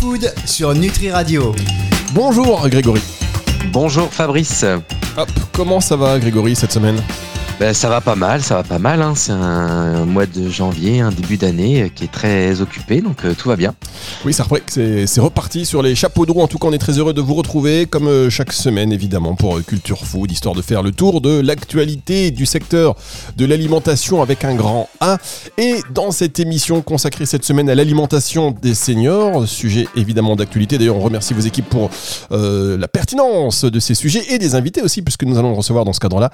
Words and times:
Food 0.00 0.32
sur 0.44 0.74
Nutri 0.74 1.10
Radio. 1.10 1.52
Bonjour 2.12 2.68
Grégory. 2.68 3.00
Bonjour 3.72 4.08
Fabrice. 4.12 4.64
Hop, 5.16 5.28
comment 5.52 5.80
ça 5.80 5.96
va 5.96 6.20
Grégory 6.20 6.54
cette 6.54 6.70
semaine? 6.70 7.02
Ben, 7.60 7.74
ça 7.74 7.88
va 7.88 8.00
pas 8.00 8.14
mal, 8.14 8.40
ça 8.40 8.54
va 8.54 8.62
pas 8.62 8.78
mal. 8.78 9.02
Hein. 9.02 9.14
C'est 9.16 9.32
un 9.32 10.04
mois 10.04 10.26
de 10.26 10.48
janvier, 10.48 11.00
un 11.00 11.10
début 11.10 11.36
d'année 11.36 11.82
euh, 11.82 11.88
qui 11.92 12.04
est 12.04 12.12
très 12.12 12.60
occupé, 12.60 13.00
donc 13.00 13.24
euh, 13.24 13.34
tout 13.36 13.48
va 13.48 13.56
bien. 13.56 13.74
Oui, 14.24 14.32
c'est 14.32 15.20
reparti 15.20 15.66
sur 15.66 15.82
les 15.82 15.96
chapeaux 15.96 16.24
de 16.24 16.30
roue. 16.30 16.40
En 16.40 16.46
tout 16.46 16.58
cas, 16.58 16.68
on 16.68 16.72
est 16.72 16.78
très 16.78 16.98
heureux 16.98 17.12
de 17.12 17.20
vous 17.20 17.34
retrouver, 17.34 17.86
comme 17.86 18.06
euh, 18.06 18.30
chaque 18.30 18.52
semaine, 18.52 18.92
évidemment, 18.92 19.34
pour 19.34 19.60
Culture 19.64 20.06
Food, 20.06 20.30
histoire 20.30 20.54
de 20.54 20.62
faire 20.62 20.84
le 20.84 20.92
tour 20.92 21.20
de 21.20 21.40
l'actualité 21.40 22.30
du 22.30 22.46
secteur 22.46 22.94
de 23.36 23.44
l'alimentation 23.44 24.22
avec 24.22 24.44
un 24.44 24.54
grand 24.54 24.88
A. 25.00 25.18
Et 25.56 25.82
dans 25.92 26.12
cette 26.12 26.38
émission 26.38 26.80
consacrée 26.80 27.26
cette 27.26 27.44
semaine 27.44 27.68
à 27.68 27.74
l'alimentation 27.74 28.52
des 28.52 28.74
seniors, 28.74 29.48
sujet 29.48 29.88
évidemment 29.96 30.36
d'actualité. 30.36 30.78
D'ailleurs, 30.78 30.96
on 30.96 31.00
remercie 31.00 31.34
vos 31.34 31.40
équipes 31.40 31.68
pour 31.68 31.90
la 32.30 32.88
pertinence 32.88 33.64
de 33.64 33.80
ces 33.80 33.94
sujets 33.94 34.22
et 34.30 34.38
des 34.38 34.54
invités 34.54 34.80
aussi, 34.80 35.02
puisque 35.02 35.24
nous 35.24 35.38
allons 35.38 35.54
recevoir 35.54 35.84
dans 35.84 35.92
ce 35.92 36.00
cadre-là 36.00 36.30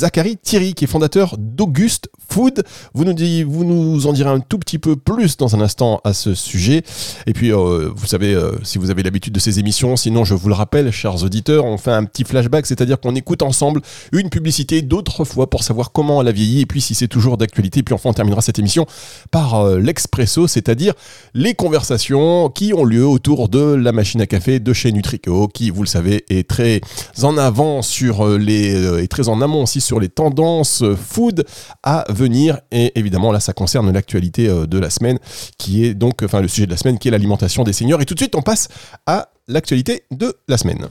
Zachary 0.00 0.38
Thierry, 0.38 0.72
qui 0.72 0.84
est 0.84 0.86
fondateur 0.86 1.36
d'Auguste 1.38 2.08
Food. 2.30 2.64
Vous 2.94 3.04
nous, 3.04 3.12
dit, 3.12 3.42
vous 3.42 3.64
nous 3.64 4.06
en 4.06 4.14
direz 4.14 4.30
un 4.30 4.40
tout 4.40 4.58
petit 4.58 4.78
peu 4.78 4.96
plus 4.96 5.36
dans 5.36 5.54
un 5.54 5.60
instant 5.60 6.00
à 6.04 6.14
ce 6.14 6.34
sujet. 6.34 6.82
Et 7.26 7.34
puis, 7.34 7.52
euh, 7.52 7.90
vous 7.94 8.06
savez, 8.06 8.34
euh, 8.34 8.52
si 8.62 8.78
vous 8.78 8.90
avez 8.90 9.02
l'habitude 9.02 9.34
de 9.34 9.38
ces 9.38 9.58
émissions, 9.58 9.96
sinon 9.96 10.24
je 10.24 10.32
vous 10.32 10.48
le 10.48 10.54
rappelle, 10.54 10.90
chers 10.90 11.22
auditeurs, 11.22 11.66
on 11.66 11.76
fait 11.76 11.92
un 11.92 12.04
petit 12.04 12.24
flashback, 12.24 12.64
c'est-à-dire 12.64 12.98
qu'on 12.98 13.14
écoute 13.14 13.42
ensemble 13.42 13.82
une 14.12 14.30
publicité 14.30 14.80
d'autres 14.80 15.26
fois 15.26 15.50
pour 15.50 15.64
savoir 15.64 15.92
comment 15.92 16.22
elle 16.22 16.28
a 16.28 16.32
vieilli 16.32 16.62
et 16.62 16.66
puis 16.66 16.80
si 16.80 16.94
c'est 16.94 17.08
toujours 17.08 17.36
d'actualité. 17.36 17.80
Et 17.80 17.82
puis 17.82 17.94
enfin, 17.94 18.08
on 18.08 18.14
terminera 18.14 18.40
cette 18.40 18.58
émission 18.58 18.86
par 19.30 19.56
euh, 19.56 19.78
l'expresso, 19.78 20.46
c'est-à-dire 20.46 20.94
les 21.34 21.54
conversations 21.54 22.48
qui 22.48 22.72
ont 22.72 22.84
lieu 22.84 23.06
autour 23.06 23.50
de 23.50 23.74
la 23.74 23.92
machine 23.92 24.22
à 24.22 24.26
café 24.26 24.60
de 24.60 24.72
chez 24.72 24.92
Nutrico, 24.92 25.48
qui, 25.48 25.68
vous 25.68 25.82
le 25.82 25.88
savez, 25.88 26.24
est 26.30 26.48
très 26.48 26.80
en 27.22 27.36
avant 27.36 27.82
sur 27.82 28.26
les, 28.26 29.02
et 29.02 29.08
très 29.08 29.28
en 29.28 29.42
amont 29.42 29.64
aussi 29.64 29.82
sur 29.82 29.89
sur 29.90 29.98
les 29.98 30.08
tendances 30.08 30.84
food 30.94 31.44
à 31.82 32.04
venir. 32.10 32.60
Et 32.70 32.96
évidemment, 32.96 33.32
là, 33.32 33.40
ça 33.40 33.52
concerne 33.52 33.90
l'actualité 33.90 34.48
euh, 34.48 34.66
de 34.68 34.78
la 34.78 34.88
semaine, 34.88 35.18
qui 35.58 35.84
est 35.84 35.94
donc, 35.94 36.22
enfin, 36.22 36.40
le 36.40 36.46
sujet 36.46 36.66
de 36.66 36.70
la 36.70 36.76
semaine, 36.76 36.96
qui 36.96 37.08
est 37.08 37.10
l'alimentation 37.10 37.64
des 37.64 37.72
seniors. 37.72 38.00
Et 38.00 38.06
tout 38.06 38.14
de 38.14 38.20
suite, 38.20 38.36
on 38.36 38.42
passe 38.42 38.68
à 39.06 39.30
l'actualité 39.48 40.04
de 40.12 40.36
la 40.46 40.58
semaine. 40.58 40.86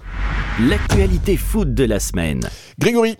L'actualité 0.68 1.38
food 1.38 1.74
de 1.74 1.86
la 1.86 2.02
semaine. 2.02 2.42
Grégory, 2.78 3.16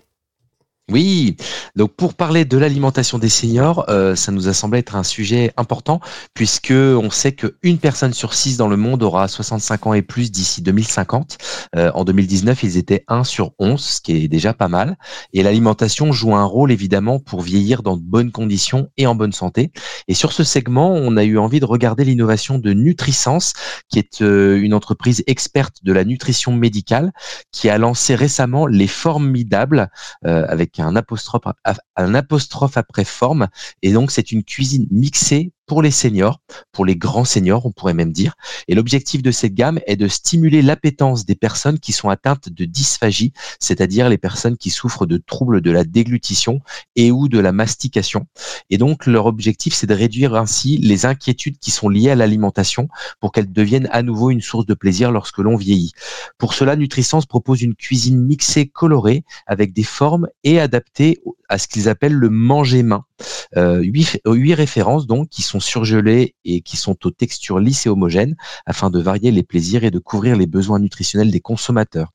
oui, 0.90 1.36
donc 1.76 1.92
pour 1.94 2.14
parler 2.14 2.44
de 2.44 2.58
l'alimentation 2.58 3.18
des 3.18 3.28
seniors, 3.28 3.84
euh, 3.88 4.16
ça 4.16 4.32
nous 4.32 4.48
a 4.48 4.52
semblé 4.52 4.80
être 4.80 4.96
un 4.96 5.04
sujet 5.04 5.52
important 5.56 6.00
puisque 6.34 6.72
on 6.72 7.10
sait 7.10 7.32
qu'une 7.32 7.78
personne 7.78 8.12
sur 8.12 8.34
six 8.34 8.56
dans 8.56 8.66
le 8.66 8.76
monde 8.76 9.02
aura 9.04 9.28
65 9.28 9.86
ans 9.86 9.94
et 9.94 10.02
plus 10.02 10.32
d'ici 10.32 10.62
2050. 10.62 11.38
Euh, 11.76 11.92
en 11.94 12.04
2019, 12.04 12.62
ils 12.64 12.76
étaient 12.76 13.04
1 13.06 13.22
sur 13.22 13.52
11, 13.60 13.80
ce 13.80 14.00
qui 14.00 14.16
est 14.16 14.28
déjà 14.28 14.52
pas 14.52 14.66
mal. 14.66 14.96
Et 15.32 15.44
l'alimentation 15.44 16.10
joue 16.10 16.34
un 16.34 16.44
rôle 16.44 16.72
évidemment 16.72 17.20
pour 17.20 17.40
vieillir 17.40 17.82
dans 17.84 17.96
de 17.96 18.02
bonnes 18.02 18.32
conditions 18.32 18.88
et 18.96 19.06
en 19.06 19.14
bonne 19.14 19.32
santé. 19.32 19.70
Et 20.08 20.14
sur 20.14 20.32
ce 20.32 20.42
segment, 20.42 20.92
on 20.92 21.16
a 21.16 21.22
eu 21.22 21.38
envie 21.38 21.60
de 21.60 21.66
regarder 21.66 22.04
l'innovation 22.04 22.58
de 22.58 22.72
Nutrisense, 22.72 23.52
qui 23.88 24.00
est 24.00 24.22
euh, 24.22 24.60
une 24.60 24.74
entreprise 24.74 25.22
experte 25.28 25.76
de 25.84 25.92
la 25.92 26.04
nutrition 26.04 26.52
médicale, 26.52 27.12
qui 27.52 27.68
a 27.68 27.78
lancé 27.78 28.16
récemment 28.16 28.66
les 28.66 28.88
formidables 28.88 29.88
avec 30.22 30.79
un 30.80 30.96
apostrophe, 30.96 31.42
un 31.96 32.14
apostrophe 32.14 32.76
après 32.76 33.04
forme. 33.04 33.48
Et 33.82 33.92
donc, 33.92 34.10
c'est 34.10 34.32
une 34.32 34.44
cuisine 34.44 34.86
mixée 34.90 35.52
pour 35.70 35.82
les 35.82 35.92
seniors, 35.92 36.40
pour 36.72 36.84
les 36.84 36.96
grands 36.96 37.24
seniors, 37.24 37.64
on 37.64 37.70
pourrait 37.70 37.94
même 37.94 38.10
dire. 38.10 38.34
Et 38.66 38.74
l'objectif 38.74 39.22
de 39.22 39.30
cette 39.30 39.54
gamme 39.54 39.78
est 39.86 39.94
de 39.94 40.08
stimuler 40.08 40.62
l'appétence 40.62 41.24
des 41.24 41.36
personnes 41.36 41.78
qui 41.78 41.92
sont 41.92 42.08
atteintes 42.08 42.48
de 42.48 42.64
dysphagie, 42.64 43.32
c'est-à-dire 43.60 44.08
les 44.08 44.18
personnes 44.18 44.56
qui 44.56 44.70
souffrent 44.70 45.06
de 45.06 45.16
troubles 45.16 45.60
de 45.60 45.70
la 45.70 45.84
déglutition 45.84 46.58
et 46.96 47.12
ou 47.12 47.28
de 47.28 47.38
la 47.38 47.52
mastication. 47.52 48.26
Et 48.68 48.78
donc, 48.78 49.06
leur 49.06 49.26
objectif, 49.26 49.72
c'est 49.72 49.86
de 49.86 49.94
réduire 49.94 50.34
ainsi 50.34 50.76
les 50.76 51.06
inquiétudes 51.06 51.60
qui 51.60 51.70
sont 51.70 51.88
liées 51.88 52.10
à 52.10 52.16
l'alimentation 52.16 52.88
pour 53.20 53.30
qu'elles 53.30 53.52
deviennent 53.52 53.88
à 53.92 54.02
nouveau 54.02 54.30
une 54.30 54.40
source 54.40 54.66
de 54.66 54.74
plaisir 54.74 55.12
lorsque 55.12 55.38
l'on 55.38 55.54
vieillit. 55.54 55.92
Pour 56.36 56.52
cela, 56.52 56.74
Nutrisense 56.74 57.26
propose 57.26 57.62
une 57.62 57.76
cuisine 57.76 58.20
mixée 58.20 58.66
colorée 58.66 59.22
avec 59.46 59.72
des 59.72 59.84
formes 59.84 60.26
et 60.42 60.58
adaptée 60.58 61.20
à 61.48 61.58
ce 61.58 61.68
qu'ils 61.68 61.88
appellent 61.88 62.14
le 62.14 62.30
manger 62.30 62.82
main. 62.82 63.04
Euh, 63.56 63.82
huit 63.82 64.54
références 64.54 65.06
donc 65.06 65.28
qui 65.28 65.42
sont 65.42 65.59
surgelées 65.60 66.34
et 66.44 66.60
qui 66.60 66.76
sont 66.76 66.96
aux 67.04 67.10
textures 67.10 67.58
lisses 67.58 67.86
et 67.86 67.88
homogènes 67.88 68.36
afin 68.66 68.90
de 68.90 69.00
varier 69.00 69.30
les 69.30 69.42
plaisirs 69.42 69.84
et 69.84 69.90
de 69.90 69.98
couvrir 69.98 70.36
les 70.36 70.46
besoins 70.46 70.78
nutritionnels 70.78 71.30
des 71.30 71.40
consommateurs. 71.40 72.12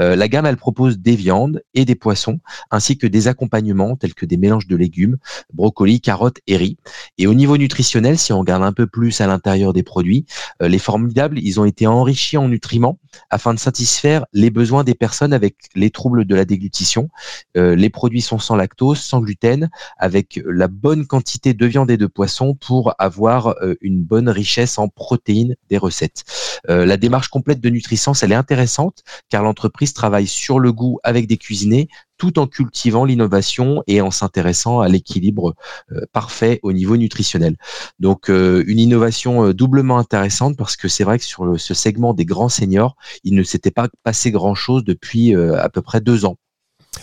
Euh, 0.00 0.16
la 0.16 0.28
gamme 0.28 0.46
elle 0.46 0.56
propose 0.56 0.98
des 0.98 1.16
viandes 1.16 1.62
et 1.74 1.84
des 1.84 1.94
poissons 1.94 2.40
ainsi 2.70 2.98
que 2.98 3.06
des 3.06 3.28
accompagnements 3.28 3.96
tels 3.96 4.14
que 4.14 4.26
des 4.26 4.36
mélanges 4.36 4.66
de 4.66 4.76
légumes, 4.76 5.16
brocolis, 5.52 6.00
carottes 6.00 6.38
et 6.46 6.56
riz. 6.56 6.78
Et 7.18 7.26
au 7.26 7.34
niveau 7.34 7.56
nutritionnel, 7.56 8.18
si 8.18 8.32
on 8.32 8.40
regarde 8.40 8.62
un 8.62 8.72
peu 8.72 8.86
plus 8.86 9.20
à 9.20 9.26
l'intérieur 9.26 9.72
des 9.72 9.82
produits, 9.82 10.26
euh, 10.62 10.68
les 10.68 10.78
formidables, 10.78 11.38
ils 11.38 11.60
ont 11.60 11.64
été 11.64 11.86
enrichis 11.86 12.36
en 12.36 12.48
nutriments 12.48 12.98
afin 13.30 13.54
de 13.54 13.58
satisfaire 13.58 14.26
les 14.32 14.50
besoins 14.50 14.84
des 14.84 14.94
personnes 14.94 15.32
avec 15.32 15.56
les 15.74 15.90
troubles 15.90 16.24
de 16.24 16.34
la 16.34 16.44
déglutition. 16.44 17.08
Euh, 17.56 17.74
les 17.74 17.90
produits 17.90 18.22
sont 18.22 18.38
sans 18.38 18.56
lactose, 18.56 18.98
sans 18.98 19.20
gluten, 19.20 19.70
avec 19.98 20.40
la 20.44 20.68
bonne 20.68 21.06
quantité 21.06 21.54
de 21.54 21.66
viande 21.66 21.90
et 21.90 21.96
de 21.96 22.06
poisson 22.06 22.54
pour 22.54 22.87
avoir 22.98 23.48
euh, 23.62 23.74
une 23.80 24.02
bonne 24.02 24.28
richesse 24.28 24.78
en 24.78 24.88
protéines 24.88 25.56
des 25.68 25.78
recettes. 25.78 26.24
Euh, 26.68 26.86
la 26.86 26.96
démarche 26.96 27.28
complète 27.28 27.60
de 27.60 27.68
Nutrisense, 27.70 28.22
elle 28.22 28.32
est 28.32 28.36
intéressante 28.36 29.02
car 29.28 29.42
l'entreprise 29.42 29.92
travaille 29.92 30.26
sur 30.26 30.58
le 30.58 30.72
goût 30.72 30.98
avec 31.02 31.26
des 31.26 31.36
cuisinés 31.36 31.88
tout 32.16 32.38
en 32.40 32.48
cultivant 32.48 33.04
l'innovation 33.04 33.84
et 33.86 34.00
en 34.00 34.10
s'intéressant 34.10 34.80
à 34.80 34.88
l'équilibre 34.88 35.54
euh, 35.92 36.00
parfait 36.12 36.58
au 36.62 36.72
niveau 36.72 36.96
nutritionnel. 36.96 37.56
Donc 38.00 38.28
une 38.28 38.78
innovation 38.78 39.52
doublement 39.52 39.98
intéressante 39.98 40.56
parce 40.56 40.76
que 40.76 40.88
c'est 40.88 41.04
vrai 41.04 41.18
que 41.18 41.24
sur 41.24 41.58
ce 41.60 41.74
segment 41.74 42.14
des 42.14 42.24
grands 42.24 42.48
seniors, 42.48 42.96
il 43.24 43.34
ne 43.34 43.42
s'était 43.42 43.70
pas 43.70 43.88
passé 44.02 44.30
grand-chose 44.30 44.84
depuis 44.84 45.34
à 45.34 45.68
peu 45.68 45.82
près 45.82 46.00
deux 46.00 46.24
ans. 46.24 46.38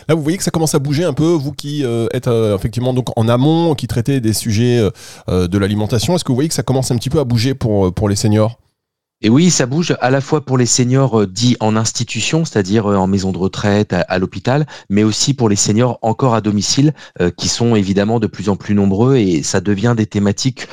Là, 0.07 0.15
vous 0.15 0.21
voyez 0.21 0.37
que 0.37 0.43
ça 0.43 0.51
commence 0.51 0.75
à 0.75 0.79
bouger 0.79 1.03
un 1.03 1.13
peu, 1.13 1.29
vous 1.29 1.51
qui 1.51 1.83
euh, 1.83 2.07
êtes 2.13 2.27
euh, 2.27 2.55
effectivement 2.55 2.93
donc 2.93 3.07
en 3.17 3.27
amont, 3.27 3.73
qui 3.73 3.87
traitez 3.87 4.19
des 4.19 4.33
sujets 4.33 4.89
euh, 5.29 5.47
de 5.47 5.57
l'alimentation. 5.57 6.15
Est-ce 6.15 6.23
que 6.23 6.29
vous 6.29 6.35
voyez 6.35 6.49
que 6.49 6.55
ça 6.55 6.63
commence 6.63 6.91
un 6.91 6.97
petit 6.97 7.09
peu 7.09 7.19
à 7.19 7.23
bouger 7.23 7.55
pour, 7.55 7.93
pour 7.93 8.07
les 8.07 8.15
seniors? 8.15 8.59
Et 9.21 9.29
oui, 9.29 9.49
ça 9.49 9.65
bouge 9.65 9.95
à 10.01 10.11
la 10.11 10.21
fois 10.21 10.45
pour 10.45 10.57
les 10.57 10.67
seniors 10.67 11.25
dits 11.25 11.55
en 11.59 11.75
institution, 11.77 12.45
c'est-à-dire 12.45 12.85
en 12.85 13.07
maison 13.07 13.31
de 13.31 13.37
retraite, 13.37 13.93
à, 13.93 14.19
l'hôpital, 14.19 14.67
mais 14.89 15.03
aussi 15.03 15.33
pour 15.33 15.49
les 15.49 15.55
seniors 15.55 15.97
encore 16.01 16.35
à 16.35 16.41
domicile, 16.41 16.93
qui 17.37 17.47
sont 17.47 17.75
évidemment 17.75 18.19
de 18.19 18.27
plus 18.27 18.49
en 18.49 18.57
plus 18.57 18.75
nombreux 18.75 19.15
et 19.15 19.41
ça 19.41 19.61
devient 19.61 19.95
des 19.97 20.05
thématiques 20.05 20.67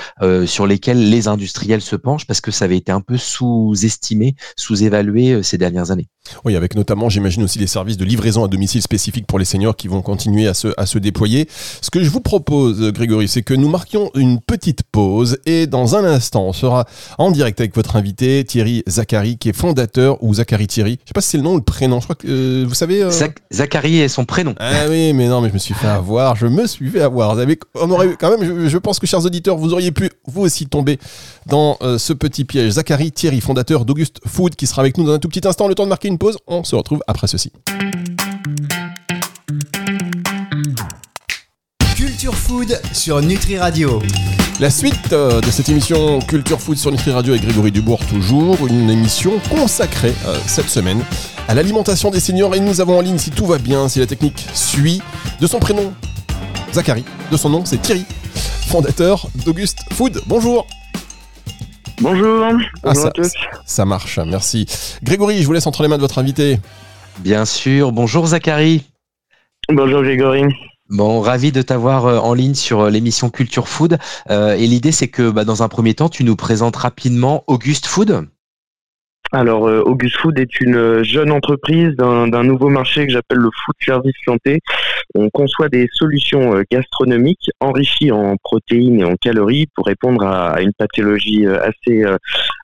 sur 0.44 0.66
lesquelles 0.66 1.08
les 1.08 1.28
industriels 1.28 1.80
se 1.80 1.94
penchent 1.94 2.26
parce 2.26 2.40
que 2.40 2.50
ça 2.50 2.64
avait 2.64 2.76
été 2.76 2.90
un 2.90 3.00
peu 3.00 3.16
sous-estimé, 3.16 4.34
sous-évalué 4.56 5.42
ces 5.44 5.56
dernières 5.56 5.92
années. 5.92 6.08
Oui, 6.44 6.56
avec 6.56 6.76
notamment, 6.76 7.08
j'imagine 7.08 7.42
aussi 7.42 7.58
les 7.58 7.66
services 7.66 7.96
de 7.96 8.04
livraison 8.04 8.44
à 8.44 8.48
domicile 8.48 8.80
spécifiques 8.80 9.26
pour 9.26 9.38
les 9.38 9.44
seniors 9.44 9.76
qui 9.76 9.88
vont 9.88 10.02
continuer 10.02 10.46
à 10.46 10.54
se, 10.54 10.68
à 10.76 10.86
se 10.86 10.98
déployer. 10.98 11.48
Ce 11.80 11.90
que 11.90 12.02
je 12.02 12.10
vous 12.10 12.20
propose, 12.20 12.80
Grégory, 12.92 13.28
c'est 13.28 13.42
que 13.42 13.54
nous 13.54 13.68
marquions 13.68 14.10
une 14.14 14.40
petite 14.40 14.82
pause 14.84 15.38
et 15.46 15.66
dans 15.66 15.96
un 15.96 16.04
instant, 16.04 16.44
on 16.44 16.52
sera 16.52 16.86
en 17.18 17.30
direct 17.30 17.60
avec 17.60 17.74
votre 17.74 17.96
invité, 17.96 18.44
Thierry 18.44 18.82
Zachary, 18.88 19.36
qui 19.36 19.48
est 19.48 19.52
fondateur, 19.52 20.22
ou 20.22 20.34
Zachary 20.34 20.66
Thierry, 20.68 20.98
je 21.02 21.08
sais 21.08 21.12
pas 21.12 21.20
si 21.20 21.30
c'est 21.30 21.36
le 21.38 21.42
nom 21.42 21.54
ou 21.54 21.56
le 21.56 21.62
prénom, 21.62 22.00
je 22.00 22.06
crois 22.06 22.16
que 22.16 22.26
euh, 22.28 22.64
vous 22.66 22.74
savez. 22.74 23.02
Euh... 23.02 23.10
Zachary 23.52 23.98
est 23.98 24.08
son 24.08 24.24
prénom. 24.24 24.54
Ah 24.58 24.86
oui, 24.88 25.12
mais 25.12 25.26
non, 25.26 25.40
mais 25.40 25.48
je 25.48 25.54
me 25.54 25.58
suis 25.58 25.74
fait 25.74 25.88
avoir, 25.88 26.36
je 26.36 26.46
me 26.46 26.66
suis 26.66 26.88
fait 26.88 27.02
avoir. 27.02 27.38
Avez, 27.38 27.58
on 27.74 27.90
aurait 27.90 28.16
quand 28.18 28.36
même, 28.36 28.68
je, 28.68 28.78
pense 28.78 28.98
que 28.98 29.06
chers 29.06 29.24
auditeurs, 29.24 29.56
vous 29.56 29.72
auriez 29.72 29.90
pu 29.90 30.10
vous 30.26 30.42
aussi 30.42 30.66
tomber 30.66 30.98
dans 31.46 31.76
euh, 31.82 31.98
ce 31.98 32.12
petit 32.12 32.44
piège. 32.44 32.72
Zachary 32.72 33.10
Thierry, 33.10 33.40
fondateur 33.40 33.84
d'Auguste 33.84 34.20
Food, 34.26 34.54
qui 34.54 34.66
sera 34.66 34.82
avec 34.82 34.98
nous 34.98 35.04
dans 35.04 35.12
un 35.14 35.18
tout 35.18 35.28
petit 35.28 35.46
instant, 35.46 35.68
le 35.68 35.74
temps 35.74 35.84
de 35.84 35.88
marquer 35.88 36.08
une 36.08 36.11
pause. 36.18 36.38
On 36.46 36.64
se 36.64 36.74
retrouve 36.74 37.02
après 37.06 37.26
ceci. 37.26 37.52
Culture 41.96 42.34
Food 42.34 42.80
sur 42.92 43.20
Nutri 43.20 43.58
Radio. 43.58 44.00
La 44.60 44.70
suite 44.70 45.12
euh, 45.12 45.40
de 45.40 45.50
cette 45.50 45.68
émission 45.68 46.20
Culture 46.20 46.60
Food 46.60 46.76
sur 46.76 46.90
Nutri 46.92 47.10
Radio 47.10 47.32
avec 47.32 47.44
Grégory 47.44 47.72
Dubourg 47.72 47.98
toujours, 48.06 48.66
une 48.66 48.90
émission 48.90 49.32
consacrée 49.50 50.14
euh, 50.26 50.36
cette 50.46 50.68
semaine 50.68 51.02
à 51.48 51.54
l'alimentation 51.54 52.10
des 52.10 52.20
seniors 52.20 52.54
et 52.54 52.60
nous 52.60 52.80
avons 52.80 52.98
en 52.98 53.00
ligne 53.00 53.18
si 53.18 53.30
tout 53.30 53.46
va 53.46 53.58
bien, 53.58 53.88
si 53.88 53.98
la 53.98 54.06
technique 54.06 54.46
suit, 54.54 55.02
de 55.40 55.46
son 55.46 55.58
prénom 55.58 55.92
Zachary, 56.72 57.04
de 57.30 57.36
son 57.36 57.48
nom 57.48 57.64
c'est 57.64 57.82
Thierry, 57.82 58.04
fondateur 58.68 59.26
d'Auguste 59.44 59.78
Food. 59.92 60.20
Bonjour 60.26 60.66
Bonjour, 62.00 62.44
ah, 62.44 62.52
bonjour 62.84 63.06
à 63.06 63.10
tous. 63.10 63.32
Ça 63.72 63.86
marche, 63.86 64.18
merci. 64.18 64.66
Grégory, 65.02 65.40
je 65.40 65.46
vous 65.46 65.54
laisse 65.54 65.66
entre 65.66 65.82
les 65.82 65.88
mains 65.88 65.96
de 65.96 66.02
votre 66.02 66.18
invité. 66.18 66.58
Bien 67.20 67.46
sûr, 67.46 67.90
bonjour 67.90 68.26
Zachary. 68.26 68.82
Bonjour 69.70 70.02
Grégory. 70.02 70.42
Bon, 70.90 71.22
ravi 71.22 71.52
de 71.52 71.62
t'avoir 71.62 72.22
en 72.22 72.34
ligne 72.34 72.52
sur 72.52 72.90
l'émission 72.90 73.30
Culture 73.30 73.68
Food. 73.68 73.96
et 74.28 74.66
l'idée, 74.66 74.92
c'est 74.92 75.08
que 75.08 75.30
bah, 75.30 75.46
dans 75.46 75.62
un 75.62 75.70
premier 75.70 75.94
temps, 75.94 76.10
tu 76.10 76.22
nous 76.22 76.36
présentes 76.36 76.76
rapidement 76.76 77.44
Auguste 77.46 77.86
Food. 77.86 78.26
Alors, 79.34 79.66
euh, 79.66 79.80
August 79.86 80.18
Food 80.18 80.38
est 80.38 80.60
une 80.60 80.76
euh, 80.76 81.02
jeune 81.02 81.32
entreprise 81.32 81.96
d'un 81.96 82.44
nouveau 82.44 82.68
marché 82.68 83.06
que 83.06 83.12
j'appelle 83.12 83.38
le 83.38 83.48
food 83.64 83.74
service 83.82 84.14
santé. 84.26 84.60
On 85.14 85.30
conçoit 85.30 85.70
des 85.70 85.88
solutions 85.90 86.54
euh, 86.54 86.64
gastronomiques 86.70 87.50
enrichies 87.60 88.12
en 88.12 88.36
protéines 88.36 89.00
et 89.00 89.04
en 89.04 89.16
calories 89.16 89.68
pour 89.74 89.86
répondre 89.86 90.22
à, 90.22 90.60
une 90.60 90.74
pathologie 90.74 91.46
assez 91.46 92.04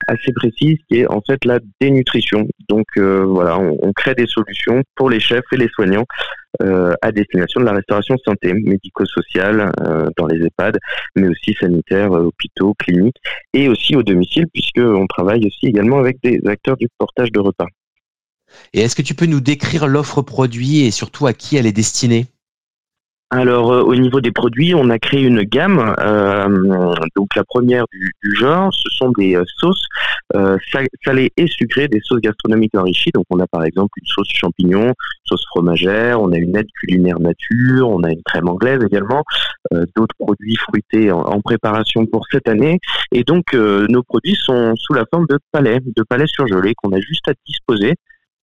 assez 0.07 0.31
précise 0.33 0.77
qui 0.87 0.99
est 0.99 1.07
en 1.07 1.21
fait 1.21 1.43
la 1.45 1.59
dénutrition. 1.81 2.47
Donc 2.67 2.85
voilà, 2.97 3.59
on, 3.59 3.77
on, 3.81 3.93
crée 3.93 4.15
des 4.15 4.27
solutions 4.27 4.83
pour 4.95 5.09
les 5.09 5.19
chefs 5.19 5.45
et 5.51 5.57
les 5.57 5.69
soignants 5.69 6.05
euh, 6.63 6.93
à 7.01 7.11
destination 7.11 7.61
de 7.61 7.65
la 7.65 7.73
restauration 7.73 8.17
santé, 8.25 8.53
médico-sociale 8.53 9.71
euh, 9.81 10.09
dans 10.17 10.25
les 10.25 10.43
EHPAD, 10.43 10.79
mais 11.15 11.29
aussi 11.29 11.55
sanitaire, 11.59 12.11
euh, 12.11 12.25
hôpitaux, 12.25 12.73
cliniques, 12.73 13.17
et 13.53 13.69
aussi 13.69 13.95
au 13.95 14.03
domicile, 14.03 14.45
puisqu'on 14.51 15.05
travaille 15.07 15.45
aussi 15.45 15.67
également 15.67 15.99
avec 15.99 16.17
des 16.23 16.41
acteurs 16.47 16.75
du 16.75 16.87
portage 16.97 17.31
de 17.31 17.39
repas. 17.39 17.67
Et 18.73 18.81
est-ce 18.81 18.95
que 18.95 19.03
tu 19.03 19.13
peux 19.13 19.27
nous 19.27 19.41
décrire 19.41 19.87
l'offre 19.87 20.23
produit 20.23 20.81
et 20.85 20.91
surtout 20.91 21.27
à 21.27 21.33
qui 21.33 21.55
elle 21.55 21.67
est 21.67 21.71
destinée? 21.71 22.25
Alors 23.31 23.71
euh, 23.71 23.81
au 23.81 23.95
niveau 23.95 24.21
des 24.21 24.31
produits, 24.31 24.73
on 24.73 24.89
a 24.89 24.97
créé 24.97 25.21
une 25.21 25.43
gamme. 25.43 25.93
Euh, 25.99 26.95
donc 27.15 27.35
la 27.35 27.43
première 27.43 27.85
du, 27.91 28.35
genre, 28.35 28.73
ce 28.73 28.89
sont 28.89 29.11
des 29.11 29.35
euh, 29.35 29.43
sauces 29.57 29.85
salées 31.05 31.31
et 31.37 31.47
sucrées, 31.47 31.87
des 31.87 31.99
sauces 32.03 32.21
gastronomiques 32.21 32.75
enrichies. 32.75 33.11
Donc 33.13 33.25
on 33.29 33.39
a 33.39 33.45
par 33.47 33.63
exemple 33.63 33.91
une 34.01 34.07
sauce 34.07 34.29
champignon, 34.33 34.93
sauce 35.25 35.45
fromagère, 35.47 36.19
on 36.21 36.31
a 36.31 36.37
une 36.37 36.55
aide 36.55 36.67
culinaire 36.79 37.19
nature, 37.19 37.89
on 37.89 38.03
a 38.03 38.11
une 38.11 38.23
crème 38.23 38.49
anglaise 38.49 38.83
également, 38.83 39.23
d'autres 39.95 40.15
produits 40.19 40.55
fruités 40.55 41.11
en, 41.11 41.21
en, 41.21 41.41
préparation 41.41 42.05
pour 42.05 42.25
cette 42.31 42.47
année. 42.47 42.79
Et 43.11 43.23
donc 43.23 43.53
nos 43.53 44.03
produits 44.03 44.35
sont 44.35 44.75
sous 44.75 44.93
la 44.93 45.05
forme 45.11 45.25
de 45.29 45.39
palais, 45.51 45.79
de 45.83 46.03
palais 46.03 46.27
surgelés 46.27 46.73
qu'on 46.75 46.93
a 46.93 46.99
juste 46.99 47.27
à 47.27 47.33
disposer 47.45 47.95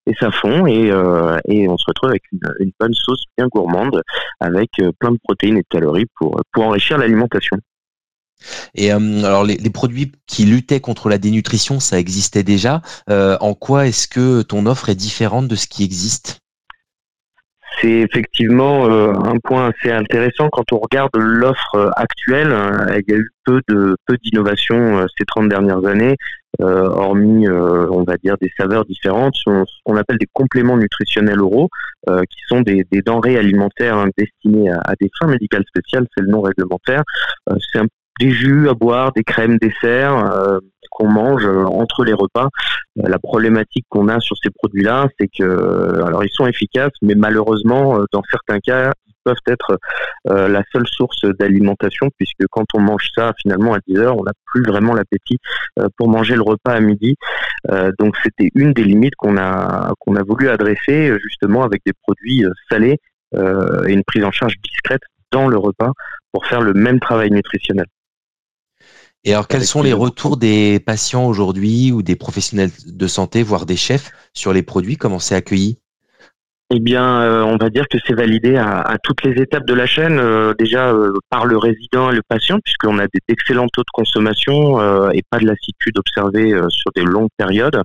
et 0.07 0.13
ça 0.19 0.31
fond 0.31 0.65
et, 0.65 0.89
euh, 0.89 1.37
et 1.47 1.67
on 1.67 1.77
se 1.77 1.83
retrouve 1.87 2.09
avec 2.09 2.23
une, 2.31 2.71
bonne 2.79 2.93
sauce 2.93 3.23
bien 3.37 3.47
gourmande 3.47 4.01
avec 4.39 4.69
euh, 4.79 4.91
plein 4.99 5.11
de 5.11 5.19
protéines 5.23 5.57
et 5.57 5.61
de 5.61 5.67
calories 5.69 6.07
pour, 6.15 6.41
pour 6.53 6.63
enrichir 6.63 6.97
l'alimentation. 6.97 7.57
Et 8.75 8.93
euh, 8.93 9.23
alors 9.23 9.43
les, 9.43 9.57
produits 9.69 10.11
qui 10.27 10.45
luttaient 10.45 10.79
contre 10.79 11.09
la 11.09 11.17
dénutrition, 11.17 11.79
ça 11.79 11.99
existait 11.99 12.43
déjà. 12.43 12.81
En 13.09 13.53
quoi 13.53 13.87
est-ce 13.87 14.07
que 14.07 14.41
ton 14.43 14.65
offre 14.65 14.89
est 14.89 14.95
différente 14.95 15.47
de 15.47 15.55
ce 15.55 15.67
qui 15.67 15.83
existe? 15.83 16.39
C'est 17.81 17.99
effectivement 17.99 18.89
euh, 18.89 19.13
un 19.13 19.37
point 19.37 19.69
assez 19.69 19.91
intéressant 19.91 20.49
quand 20.49 20.71
on 20.71 20.79
regarde 20.79 21.11
l'offre 21.15 21.91
actuelle. 21.95 22.55
il 22.89 23.11
y 23.11 23.13
a 23.13 23.17
eu 23.17 23.29
peu 23.45 23.61
de 23.67 23.95
peu 24.05 24.17
d'innovation 24.23 25.05
ces 25.17 25.25
30 25.25 25.49
dernières 25.49 25.85
années. 25.85 26.15
Euh, 26.59 26.87
hormis, 26.87 27.47
euh, 27.47 27.87
on 27.91 28.03
va 28.03 28.17
dire, 28.17 28.35
des 28.41 28.51
saveurs 28.57 28.83
différentes, 28.83 29.35
ce 29.35 29.63
qu'on 29.83 29.95
appelle 29.95 30.17
des 30.17 30.27
compléments 30.33 30.75
nutritionnels 30.75 31.39
oraux, 31.39 31.69
euh, 32.09 32.23
qui 32.23 32.39
sont 32.47 32.61
des, 32.61 32.83
denrées 33.05 33.37
alimentaires 33.37 33.95
hein, 33.97 34.09
destinées 34.17 34.71
à, 34.71 34.79
à, 34.85 34.95
des 34.99 35.11
fins 35.19 35.27
médicales 35.27 35.65
spéciales, 35.67 36.07
c'est 36.15 36.23
le 36.23 36.31
nom 36.31 36.41
réglementaire. 36.41 37.03
c'est 37.71 37.79
des 38.19 38.31
jus 38.31 38.69
à 38.69 38.73
boire, 38.73 39.11
des 39.13 39.23
crèmes, 39.23 39.57
desserts 39.57 40.59
qu'on 40.91 41.09
mange 41.09 41.45
entre 41.45 42.03
les 42.03 42.13
repas. 42.13 42.47
la 42.95 43.19
problématique 43.19 43.85
qu'on 43.89 44.07
a 44.07 44.19
sur 44.19 44.35
ces 44.41 44.49
produits-là, 44.49 45.07
c'est 45.19 45.27
que, 45.27 46.01
alors 46.03 46.23
ils 46.23 46.31
sont 46.31 46.47
efficaces, 46.47 46.93
mais 47.01 47.13
malheureusement, 47.13 47.99
dans 48.11 48.23
certains 48.31 48.59
cas, 48.59 48.91
peuvent 49.27 49.35
être 49.47 49.77
euh, 50.29 50.47
la 50.47 50.63
seule 50.71 50.87
source 50.87 51.21
d'alimentation 51.37 52.09
puisque 52.17 52.47
quand 52.49 52.65
on 52.73 52.79
mange 52.79 53.09
ça 53.13 53.33
finalement 53.41 53.73
à 53.73 53.79
10 53.85 53.97
heures, 53.97 54.17
on 54.17 54.23
n'a 54.23 54.31
plus 54.45 54.63
vraiment 54.63 54.93
l'appétit 54.93 55.37
euh, 55.79 55.87
pour 55.97 56.07
manger 56.07 56.35
le 56.35 56.43
repas 56.43 56.71
à 56.71 56.79
midi. 56.79 57.15
Euh, 57.69 57.91
donc 57.99 58.15
c'était 58.23 58.49
une 58.55 58.71
des 58.71 58.85
limites 58.85 59.15
qu'on 59.15 59.37
a 59.37 59.91
qu'on 59.99 60.15
a 60.15 60.23
voulu 60.23 60.49
adresser 60.49 61.17
justement 61.21 61.63
avec 61.63 61.81
des 61.85 61.93
produits 62.03 62.45
salés 62.69 62.97
et 63.35 63.91
une 63.91 64.03
prise 64.05 64.23
en 64.23 64.31
charge 64.31 64.53
discrète 64.63 65.01
dans 65.31 65.49
le 65.49 65.57
repas 65.57 65.91
pour 66.31 66.45
faire 66.45 66.61
le 66.61 66.73
même 66.73 67.01
travail 67.01 67.29
nutritionnel. 67.29 67.87
Et 69.27 69.33
alors, 69.33 69.49
quels 69.49 69.65
sont 69.65 69.83
les 69.83 69.91
retours 69.91 70.37
des 70.37 70.79
patients 70.79 71.27
aujourd'hui 71.27 71.91
ou 71.91 72.01
des 72.01 72.15
professionnels 72.15 72.71
de 72.85 73.07
santé, 73.07 73.43
voire 73.43 73.65
des 73.65 73.75
chefs, 73.75 74.09
sur 74.33 74.53
les 74.53 74.63
produits? 74.63 74.95
Comment 74.95 75.19
c'est 75.19 75.35
accueilli? 75.35 75.81
Eh 76.69 76.79
bien, 76.81 77.21
euh, 77.21 77.43
on 77.43 77.55
va 77.55 77.69
dire 77.69 77.87
que 77.87 77.97
c'est 78.05 78.13
validé 78.13 78.57
à, 78.57 78.97
toutes 79.01 79.23
les 79.23 79.41
étapes 79.41 79.65
de 79.65 79.73
la 79.73 79.85
chaîne, 79.85 80.19
euh, 80.19 80.53
déjà 80.59 80.89
euh, 80.89 81.13
par 81.29 81.45
le 81.45 81.57
résident 81.57 82.11
et 82.11 82.15
le 82.15 82.21
patient, 82.27 82.59
puisqu'on 82.59 82.99
a 82.99 83.07
des 83.07 83.21
excellents 83.29 83.69
taux 83.71 83.83
de 83.83 83.91
consommation 83.93 84.47
et 85.11 85.21
pas 85.29 85.39
de 85.39 85.45
lassitude 85.45 85.97
observée 85.97 86.53
sur 86.69 86.91
des 86.93 87.03
longues 87.03 87.29
périodes. 87.37 87.81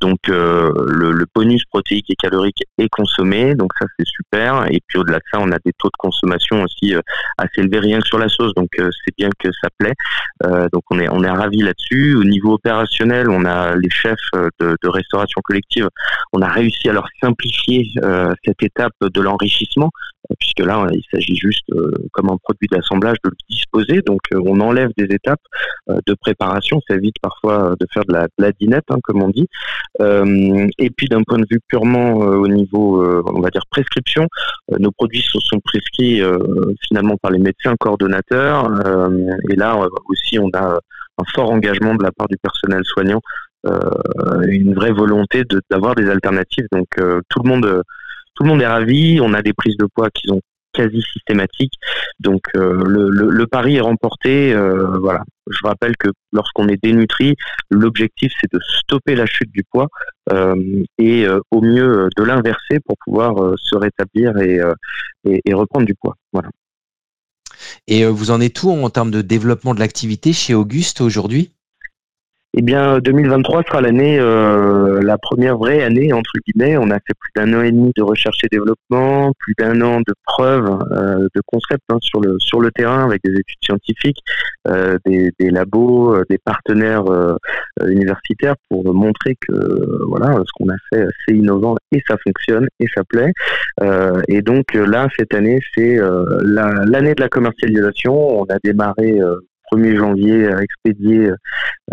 donc, 0.00 0.18
le, 0.28 0.72
le, 1.12 1.26
bonus 1.34 1.64
protéique 1.66 2.06
et 2.08 2.14
calorique 2.14 2.62
est 2.78 2.88
consommé, 2.88 3.54
donc 3.54 3.70
ça 3.78 3.86
c'est 3.98 4.06
super. 4.06 4.66
Et 4.70 4.80
puis 4.86 4.98
au-delà 4.98 5.18
de 5.18 5.24
ça, 5.30 5.38
on 5.40 5.52
a 5.52 5.58
des 5.64 5.72
taux 5.78 5.88
de 5.88 5.98
consommation 5.98 6.62
aussi 6.62 6.94
assez 7.36 7.60
élevés 7.60 7.80
rien 7.80 8.00
que 8.00 8.06
sur 8.06 8.18
la 8.18 8.28
sauce, 8.28 8.54
donc 8.54 8.68
c'est 8.78 9.14
bien 9.18 9.28
que 9.38 9.48
ça 9.60 9.68
plaît. 9.78 9.94
donc 10.72 10.82
on 10.90 10.98
est 10.98 11.08
on 11.10 11.22
est 11.22 11.30
ravi 11.30 11.58
là-dessus. 11.58 12.14
Au 12.14 12.24
niveau 12.24 12.54
opérationnel, 12.54 13.28
on 13.28 13.44
a 13.44 13.76
les 13.76 13.90
chefs 13.90 14.30
de, 14.32 14.76
de 14.82 14.88
restauration 14.88 15.40
collective, 15.44 15.88
on 16.32 16.40
a 16.40 16.48
réussi 16.48 16.88
à 16.88 16.92
leur 16.92 17.08
simplifier 17.20 17.65
euh, 17.68 18.32
cette 18.44 18.62
étape 18.62 18.92
de 19.00 19.20
l'enrichissement, 19.20 19.90
euh, 20.30 20.34
puisque 20.38 20.60
là, 20.60 20.86
il 20.92 21.02
s'agit 21.10 21.36
juste, 21.36 21.64
euh, 21.72 21.90
comme 22.12 22.30
un 22.30 22.36
produit 22.42 22.68
d'assemblage, 22.70 23.16
de 23.24 23.30
le 23.30 23.36
disposer. 23.48 24.02
Donc, 24.02 24.20
on 24.32 24.60
enlève 24.60 24.90
des 24.96 25.12
étapes 25.14 25.40
de 25.88 26.14
préparation. 26.14 26.80
Ça 26.88 26.94
évite 26.94 27.16
parfois 27.20 27.74
de 27.78 27.86
faire 27.92 28.04
de 28.04 28.12
la, 28.12 28.26
de 28.38 28.54
dinette, 28.60 28.84
hein, 28.90 28.98
comme 29.02 29.22
on 29.22 29.30
dit. 29.30 29.46
et 30.00 30.90
puis, 30.90 31.08
d'un 31.08 31.22
point 31.22 31.38
de 31.38 31.46
vue 31.50 31.60
purement 31.68 32.14
au 32.14 32.48
niveau, 32.48 33.04
on 33.26 33.40
va 33.40 33.50
dire, 33.50 33.62
prescription, 33.70 34.26
nos 34.78 34.90
produits 34.92 35.22
sont, 35.22 35.60
prescrits 35.64 36.20
finalement 36.86 37.16
par 37.20 37.30
les 37.30 37.38
médecins 37.38 37.74
coordonnateurs. 37.78 38.70
et 39.48 39.56
là 39.56 39.86
aussi, 40.08 40.38
on 40.38 40.50
a 40.54 40.78
un 41.18 41.24
fort 41.34 41.50
engagement 41.50 41.94
de 41.94 42.02
la 42.02 42.12
part 42.12 42.28
du 42.28 42.36
personnel 42.36 42.82
soignant 42.84 43.20
une 44.48 44.74
vraie 44.74 44.92
volonté 44.92 45.42
d'avoir 45.70 45.94
des 45.94 46.08
alternatives. 46.08 46.66
Donc 46.72 46.88
euh, 46.98 47.20
tout 47.28 47.42
le 47.42 47.48
monde 47.48 47.82
tout 48.34 48.42
le 48.42 48.48
monde 48.48 48.62
est 48.62 48.66
ravi. 48.66 49.18
On 49.20 49.34
a 49.34 49.42
des 49.42 49.52
prises 49.52 49.76
de 49.76 49.86
poids 49.86 50.10
qui 50.10 50.28
sont 50.28 50.40
quasi 50.72 51.00
systématiques. 51.00 51.72
Donc 52.20 52.42
euh, 52.54 52.84
le, 52.86 53.08
le, 53.08 53.46
pari 53.46 53.76
est 53.76 53.80
remporté. 53.80 54.54
voilà. 55.00 55.22
Je 55.48 55.60
rappelle 55.64 55.96
que 55.96 56.08
lorsqu'on 56.32 56.68
est 56.68 56.82
dénutri, 56.82 57.34
l'objectif 57.70 58.32
c'est 58.40 58.52
de 58.52 58.60
stopper 58.60 59.14
la 59.14 59.26
chute 59.26 59.50
du 59.52 59.62
poids 59.70 59.88
et 60.98 61.26
au 61.50 61.60
mieux 61.62 62.08
de 62.16 62.22
l'inverser 62.22 62.80
pour 62.84 62.96
pouvoir 63.04 63.54
se 63.56 63.76
rétablir 63.76 64.36
et, 64.38 64.60
et, 65.24 65.40
et, 65.44 65.54
reprendre 65.54 65.86
du 65.86 65.94
poids. 65.94 66.16
Voilà. 66.32 66.50
Et 67.86 68.04
vous 68.04 68.30
en 68.32 68.40
êtes 68.40 68.62
où 68.64 68.70
en 68.70 68.90
termes 68.90 69.12
de 69.12 69.22
développement 69.22 69.72
de 69.72 69.80
l'activité 69.80 70.32
chez 70.32 70.52
Auguste 70.52 71.00
aujourd'hui? 71.00 71.52
Eh 72.58 72.62
bien, 72.62 73.00
2023 73.00 73.64
sera 73.64 73.82
l'année, 73.82 74.18
euh, 74.18 75.02
la 75.02 75.18
première 75.18 75.58
vraie 75.58 75.82
année 75.82 76.14
entre 76.14 76.32
guillemets. 76.46 76.78
On 76.78 76.90
a 76.90 76.94
fait 76.94 77.12
plus 77.18 77.30
d'un 77.36 77.52
an 77.52 77.62
et 77.62 77.70
demi 77.70 77.92
de 77.94 78.02
recherche 78.02 78.38
et 78.44 78.48
développement, 78.50 79.30
plus 79.38 79.52
d'un 79.58 79.78
an 79.82 80.00
de 80.00 80.14
preuves, 80.24 80.78
euh, 80.92 81.28
de 81.34 81.42
concepts 81.44 81.84
hein, 81.90 81.98
sur 82.00 82.22
le 82.22 82.36
sur 82.38 82.62
le 82.62 82.70
terrain 82.70 83.04
avec 83.04 83.22
des 83.22 83.32
études 83.32 83.58
scientifiques, 83.62 84.20
euh, 84.68 84.96
des, 85.04 85.32
des, 85.38 85.50
labos, 85.50 86.14
euh, 86.14 86.24
des 86.30 86.38
partenaires 86.38 87.04
euh, 87.10 87.36
universitaires 87.86 88.54
pour 88.70 88.90
montrer 88.94 89.36
que 89.46 90.06
voilà, 90.06 90.36
ce 90.38 90.50
qu'on 90.56 90.70
a 90.70 90.76
fait 90.90 91.06
c'est 91.28 91.34
innovant 91.34 91.76
et 91.92 92.00
ça 92.08 92.16
fonctionne 92.24 92.68
et 92.80 92.86
ça 92.94 93.02
plaît. 93.04 93.32
et 94.28 94.40
donc 94.40 94.72
là, 94.72 95.08
cette 95.18 95.34
année, 95.34 95.60
c'est 95.74 95.98
l'année 96.42 97.14
de 97.14 97.20
la 97.20 97.28
commercialisation. 97.28 98.40
On 98.40 98.44
a 98.44 98.56
démarré 98.64 99.20
1er 99.72 99.96
janvier 99.96 100.48
à 100.48 100.62
expédier 100.62 101.30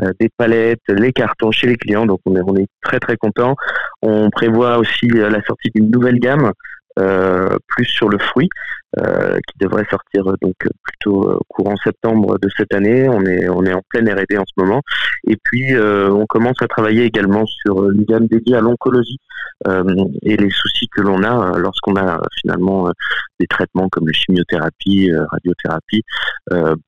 euh, 0.02 0.12
des 0.20 0.30
palettes, 0.38 0.82
les 0.90 1.12
cartons 1.12 1.52
chez 1.52 1.68
les 1.68 1.76
clients. 1.76 2.06
Donc 2.06 2.20
on 2.26 2.56
est, 2.56 2.68
très 2.82 3.00
très 3.00 3.18
content. 3.18 3.56
On 4.02 4.30
prévoit 4.30 4.78
aussi 4.78 5.10
euh, 5.16 5.30
la 5.30 5.42
sortie 5.44 5.70
d'une 5.74 5.90
nouvelle 5.90 6.20
gamme 6.20 6.52
euh, 7.00 7.58
plus 7.68 7.86
sur 7.86 8.10
le 8.10 8.20
fruit, 8.20 8.50
qui 8.98 9.58
devrait 9.60 9.86
sortir 9.90 10.28
euh, 10.28 10.36
donc 10.42 10.56
plutôt 10.84 11.40
courant 11.48 11.76
septembre 11.84 12.38
de 12.40 12.50
cette 12.56 12.74
année. 12.74 13.08
On 13.10 13.26
est 13.26 13.50
on 13.50 13.64
est 13.66 13.74
en 13.74 13.82
pleine 13.90 14.10
R&D 14.10 14.38
en 14.38 14.44
ce 14.46 14.54
moment. 14.64 14.82
Et 15.28 15.38
puis 15.44 15.76
on 15.78 16.26
commence 16.28 16.62
à 16.62 16.68
travailler 16.68 17.04
également 17.04 17.46
sur 17.46 17.90
une 17.90 18.04
gamme 18.04 18.28
dédiée 18.28 18.56
à 18.56 18.62
l'oncologie 18.62 19.18
et 19.66 20.38
les 20.38 20.50
soucis 20.50 20.88
que 20.90 21.02
l'on 21.02 21.24
a 21.24 21.58
lorsqu'on 21.58 21.96
a 21.96 22.22
finalement 22.42 22.92
des 23.40 23.48
traitements 23.48 23.88
comme 23.90 24.08
la 24.08 24.14
chimiothérapie, 24.14 25.12
radiothérapie, 25.32 26.04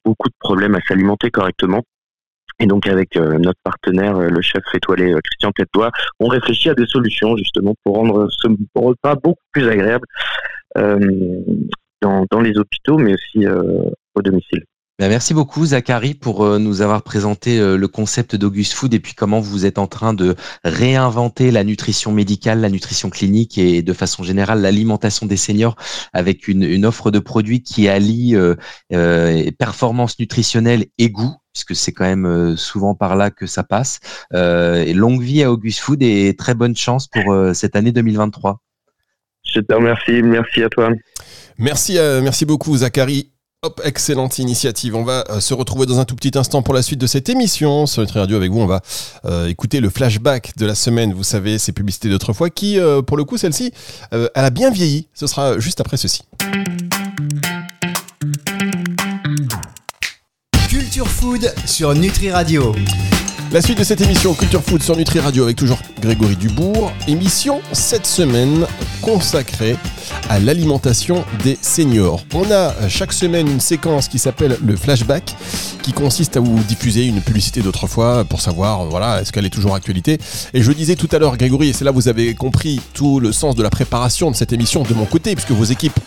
beaucoup 0.03 0.29
de 0.29 0.35
problèmes 0.39 0.75
à 0.75 0.81
s'alimenter 0.81 1.31
correctement. 1.31 1.81
Et 2.59 2.67
donc 2.67 2.87
avec 2.87 3.17
euh, 3.17 3.37
notre 3.37 3.59
partenaire, 3.63 4.15
euh, 4.15 4.29
le 4.29 4.41
chef 4.41 4.63
étoilé 4.73 5.11
euh, 5.11 5.19
Christian 5.23 5.51
Tête-Doigt, 5.51 5.91
on 6.19 6.27
réfléchit 6.27 6.69
à 6.69 6.73
des 6.73 6.85
solutions 6.85 7.35
justement 7.35 7.75
pour 7.83 7.95
rendre 7.95 8.27
ce 8.29 8.47
repas 8.75 9.15
beaucoup 9.15 9.43
plus 9.51 9.67
agréable. 9.67 10.07
Dans, 12.05 12.41
les 12.41 12.57
hôpitaux, 12.57 12.97
mais 12.97 13.13
aussi 13.13 13.47
au 13.47 14.21
domicile. 14.21 14.65
Ben, 14.97 15.09
merci 15.09 15.33
beaucoup 15.33 15.65
Zachary 15.65 16.13
pour 16.13 16.45
euh, 16.45 16.57
nous 16.57 16.81
avoir 16.81 17.03
présenté 17.03 17.59
euh, 17.59 17.75
le 17.75 17.87
concept 17.89 18.37
d'August 18.37 18.71
Food 18.71 18.93
et 18.93 19.01
puis 19.01 19.13
comment 19.13 19.41
vous 19.41 19.65
êtes 19.65 19.77
en 19.77 19.87
train 19.87 20.13
de 20.13 20.37
réinventer 20.63 21.51
la 21.51 21.65
nutrition 21.65 22.13
médicale, 22.13 22.61
la 22.61 22.69
nutrition 22.69 23.09
clinique 23.09 23.57
et 23.57 23.81
de 23.81 23.91
façon 23.91 24.23
générale 24.23 24.61
l'alimentation 24.61 25.25
des 25.25 25.35
seniors 25.35 25.75
avec 26.13 26.47
une, 26.47 26.85
offre 26.85 27.11
de 27.11 27.19
produits 27.19 27.61
qui 27.61 27.89
allie 27.89 28.37
euh, 28.37 28.55
euh 28.93 29.51
performance 29.59 30.17
nutritionnelle 30.17 30.85
et 30.97 31.09
goût 31.09 31.35
puisque 31.51 31.75
c'est 31.75 31.91
quand 31.91 32.05
même 32.05 32.55
souvent 32.55 32.95
par 32.95 33.17
là 33.17 33.31
que 33.31 33.47
ça 33.47 33.63
passe. 33.63 33.99
longue 34.31 35.21
vie 35.21 35.43
à 35.43 35.51
August 35.51 35.79
Food 35.79 36.03
et 36.03 36.35
très 36.37 36.53
bonne 36.53 36.75
chance 36.75 37.07
pour 37.07 37.33
cette 37.53 37.77
année 37.77 37.93
2023. 37.93 38.59
Je 39.45 39.59
te 39.59 39.73
remercie, 39.73 40.21
merci 40.21 40.63
à 40.63 40.69
toi. 40.69 40.89
Merci, 41.57 41.97
merci 42.21 42.45
beaucoup 42.45 42.75
Zachary 42.77 43.29
excellente 43.83 44.39
initiative. 44.39 44.95
On 44.95 45.03
va 45.03 45.23
euh, 45.29 45.39
se 45.39 45.53
retrouver 45.53 45.85
dans 45.85 45.99
un 45.99 46.05
tout 46.05 46.15
petit 46.15 46.37
instant 46.37 46.61
pour 46.61 46.73
la 46.73 46.81
suite 46.81 46.99
de 46.99 47.07
cette 47.07 47.29
émission 47.29 47.85
sur 47.85 48.01
Nutri 48.01 48.19
Radio 48.19 48.37
avec 48.37 48.51
vous. 48.51 48.59
On 48.59 48.67
va 48.67 48.81
euh, 49.25 49.47
écouter 49.47 49.79
le 49.79 49.89
flashback 49.89 50.53
de 50.57 50.65
la 50.65 50.75
semaine. 50.75 51.13
Vous 51.13 51.23
savez, 51.23 51.57
ces 51.57 51.71
publicités 51.71 52.09
d'autrefois 52.09 52.49
qui, 52.49 52.79
euh, 52.79 53.01
pour 53.01 53.17
le 53.17 53.23
coup, 53.23 53.37
celle-ci, 53.37 53.71
elle 54.11 54.29
a 54.35 54.49
bien 54.49 54.69
vieilli. 54.69 55.07
Ce 55.13 55.27
sera 55.27 55.59
juste 55.59 55.81
après 55.81 55.97
ceci. 55.97 56.23
Culture 60.69 61.07
Food 61.07 61.53
sur 61.65 61.93
Nutri 61.93 62.31
Radio. 62.31 62.73
La 63.55 63.61
suite 63.61 63.77
de 63.77 63.85
cette 63.85 64.01
émission 64.01 64.33
Culture 64.33 64.61
Food 64.61 64.83
sur 64.83 64.97
Nutri 64.97 65.21
Radio 65.21 65.45
avec 65.45 65.55
toujours 65.55 65.79
Grégory 66.01 66.35
Dubourg. 66.35 66.91
Émission 67.07 67.61
cette 67.71 68.05
semaine 68.05 68.65
consacrée 69.01 69.77
à 70.27 70.39
l'alimentation 70.39 71.23
des 71.41 71.57
seniors. 71.61 72.21
On 72.33 72.51
a 72.51 72.73
chaque 72.89 73.13
semaine 73.13 73.47
une 73.47 73.61
séquence 73.61 74.09
qui 74.09 74.19
s'appelle 74.19 74.57
le 74.61 74.75
flashback 74.75 75.37
qui 75.83 75.93
consiste 75.93 76.35
à 76.35 76.41
vous 76.41 76.59
diffuser 76.63 77.05
une 77.05 77.21
publicité 77.21 77.61
d'autrefois 77.61 78.25
pour 78.25 78.41
savoir 78.41 78.87
voilà 78.87 79.21
est-ce 79.21 79.31
qu'elle 79.31 79.45
est 79.45 79.49
toujours 79.49 79.73
actualité. 79.73 80.17
Et 80.53 80.61
je 80.61 80.71
disais 80.73 80.97
tout 80.97 81.07
à 81.13 81.19
l'heure 81.19 81.37
Grégory 81.37 81.69
et 81.69 81.73
c'est 81.73 81.85
là 81.85 81.91
vous 81.91 82.09
avez 82.09 82.35
compris 82.35 82.81
tout 82.93 83.21
le 83.21 83.31
sens 83.31 83.55
de 83.55 83.63
la 83.63 83.69
préparation 83.69 84.31
de 84.31 84.35
cette 84.35 84.51
émission 84.51 84.83
de 84.83 84.93
mon 84.93 85.05
côté 85.05 85.33
puisque 85.33 85.51
vos 85.51 85.63
équipes 85.63 85.97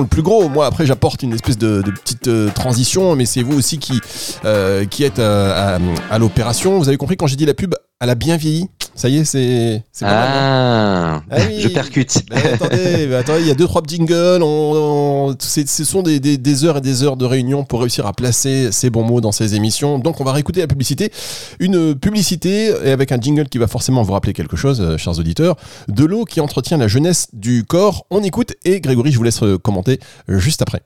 le 0.00 0.06
plus 0.06 0.22
gros. 0.22 0.48
Moi, 0.48 0.66
après, 0.66 0.86
j'apporte 0.86 1.22
une 1.22 1.32
espèce 1.32 1.58
de, 1.58 1.82
petite 1.82 2.28
euh, 2.28 2.50
transition, 2.50 3.16
mais 3.16 3.26
c'est 3.26 3.42
vous 3.42 3.56
aussi 3.56 3.78
qui, 3.78 4.00
euh, 4.44 4.84
êtes 5.00 5.18
euh, 5.18 5.78
à 6.10 6.18
l'opération. 6.18 6.78
Vous 6.78 6.88
avez 6.88 6.96
compris 6.96 7.16
quand 7.16 7.26
j'ai 7.26 7.36
dit 7.36 7.46
la 7.46 7.54
pub, 7.54 7.74
elle 8.00 8.10
a 8.10 8.14
bien 8.14 8.36
vieilli 8.36 8.68
ça 8.94 9.08
y 9.08 9.18
est, 9.18 9.24
c'est. 9.24 9.82
Ah, 10.02 11.20
ah 11.30 11.50
je 11.50 11.68
percute. 11.68 12.22
attendez, 12.30 13.12
attendez, 13.18 13.40
il 13.40 13.48
y 13.48 13.50
a 13.50 13.54
deux 13.54 13.66
trois 13.66 13.82
jingles. 13.86 14.42
On, 14.42 15.34
ce 15.38 15.84
sont 15.84 16.02
des, 16.02 16.20
des, 16.20 16.64
heures 16.64 16.76
et 16.76 16.80
des 16.80 17.02
heures 17.02 17.16
de 17.16 17.24
réunion 17.24 17.64
pour 17.64 17.80
réussir 17.80 18.06
à 18.06 18.12
placer 18.12 18.70
ces 18.70 18.90
bons 18.90 19.04
mots 19.04 19.20
dans 19.20 19.32
ces 19.32 19.56
émissions. 19.56 19.98
Donc, 19.98 20.20
on 20.20 20.24
va 20.24 20.32
réécouter 20.32 20.60
la 20.60 20.68
publicité, 20.68 21.10
une 21.58 21.94
publicité 21.94 22.72
et 22.84 22.92
avec 22.92 23.10
un 23.10 23.20
jingle 23.20 23.48
qui 23.48 23.58
va 23.58 23.66
forcément 23.66 24.02
vous 24.02 24.12
rappeler 24.12 24.32
quelque 24.32 24.56
chose, 24.56 24.80
euh, 24.80 24.96
chers 24.96 25.18
auditeurs. 25.18 25.56
De 25.88 26.04
l'eau 26.04 26.24
qui 26.24 26.40
entretient 26.40 26.76
la 26.76 26.88
jeunesse 26.88 27.28
du 27.32 27.64
corps. 27.64 28.06
On 28.10 28.22
écoute 28.22 28.54
et 28.64 28.80
Grégory, 28.80 29.10
je 29.10 29.18
vous 29.18 29.24
laisse 29.24 29.40
commenter 29.62 29.98
juste 30.28 30.62
après. 30.62 30.82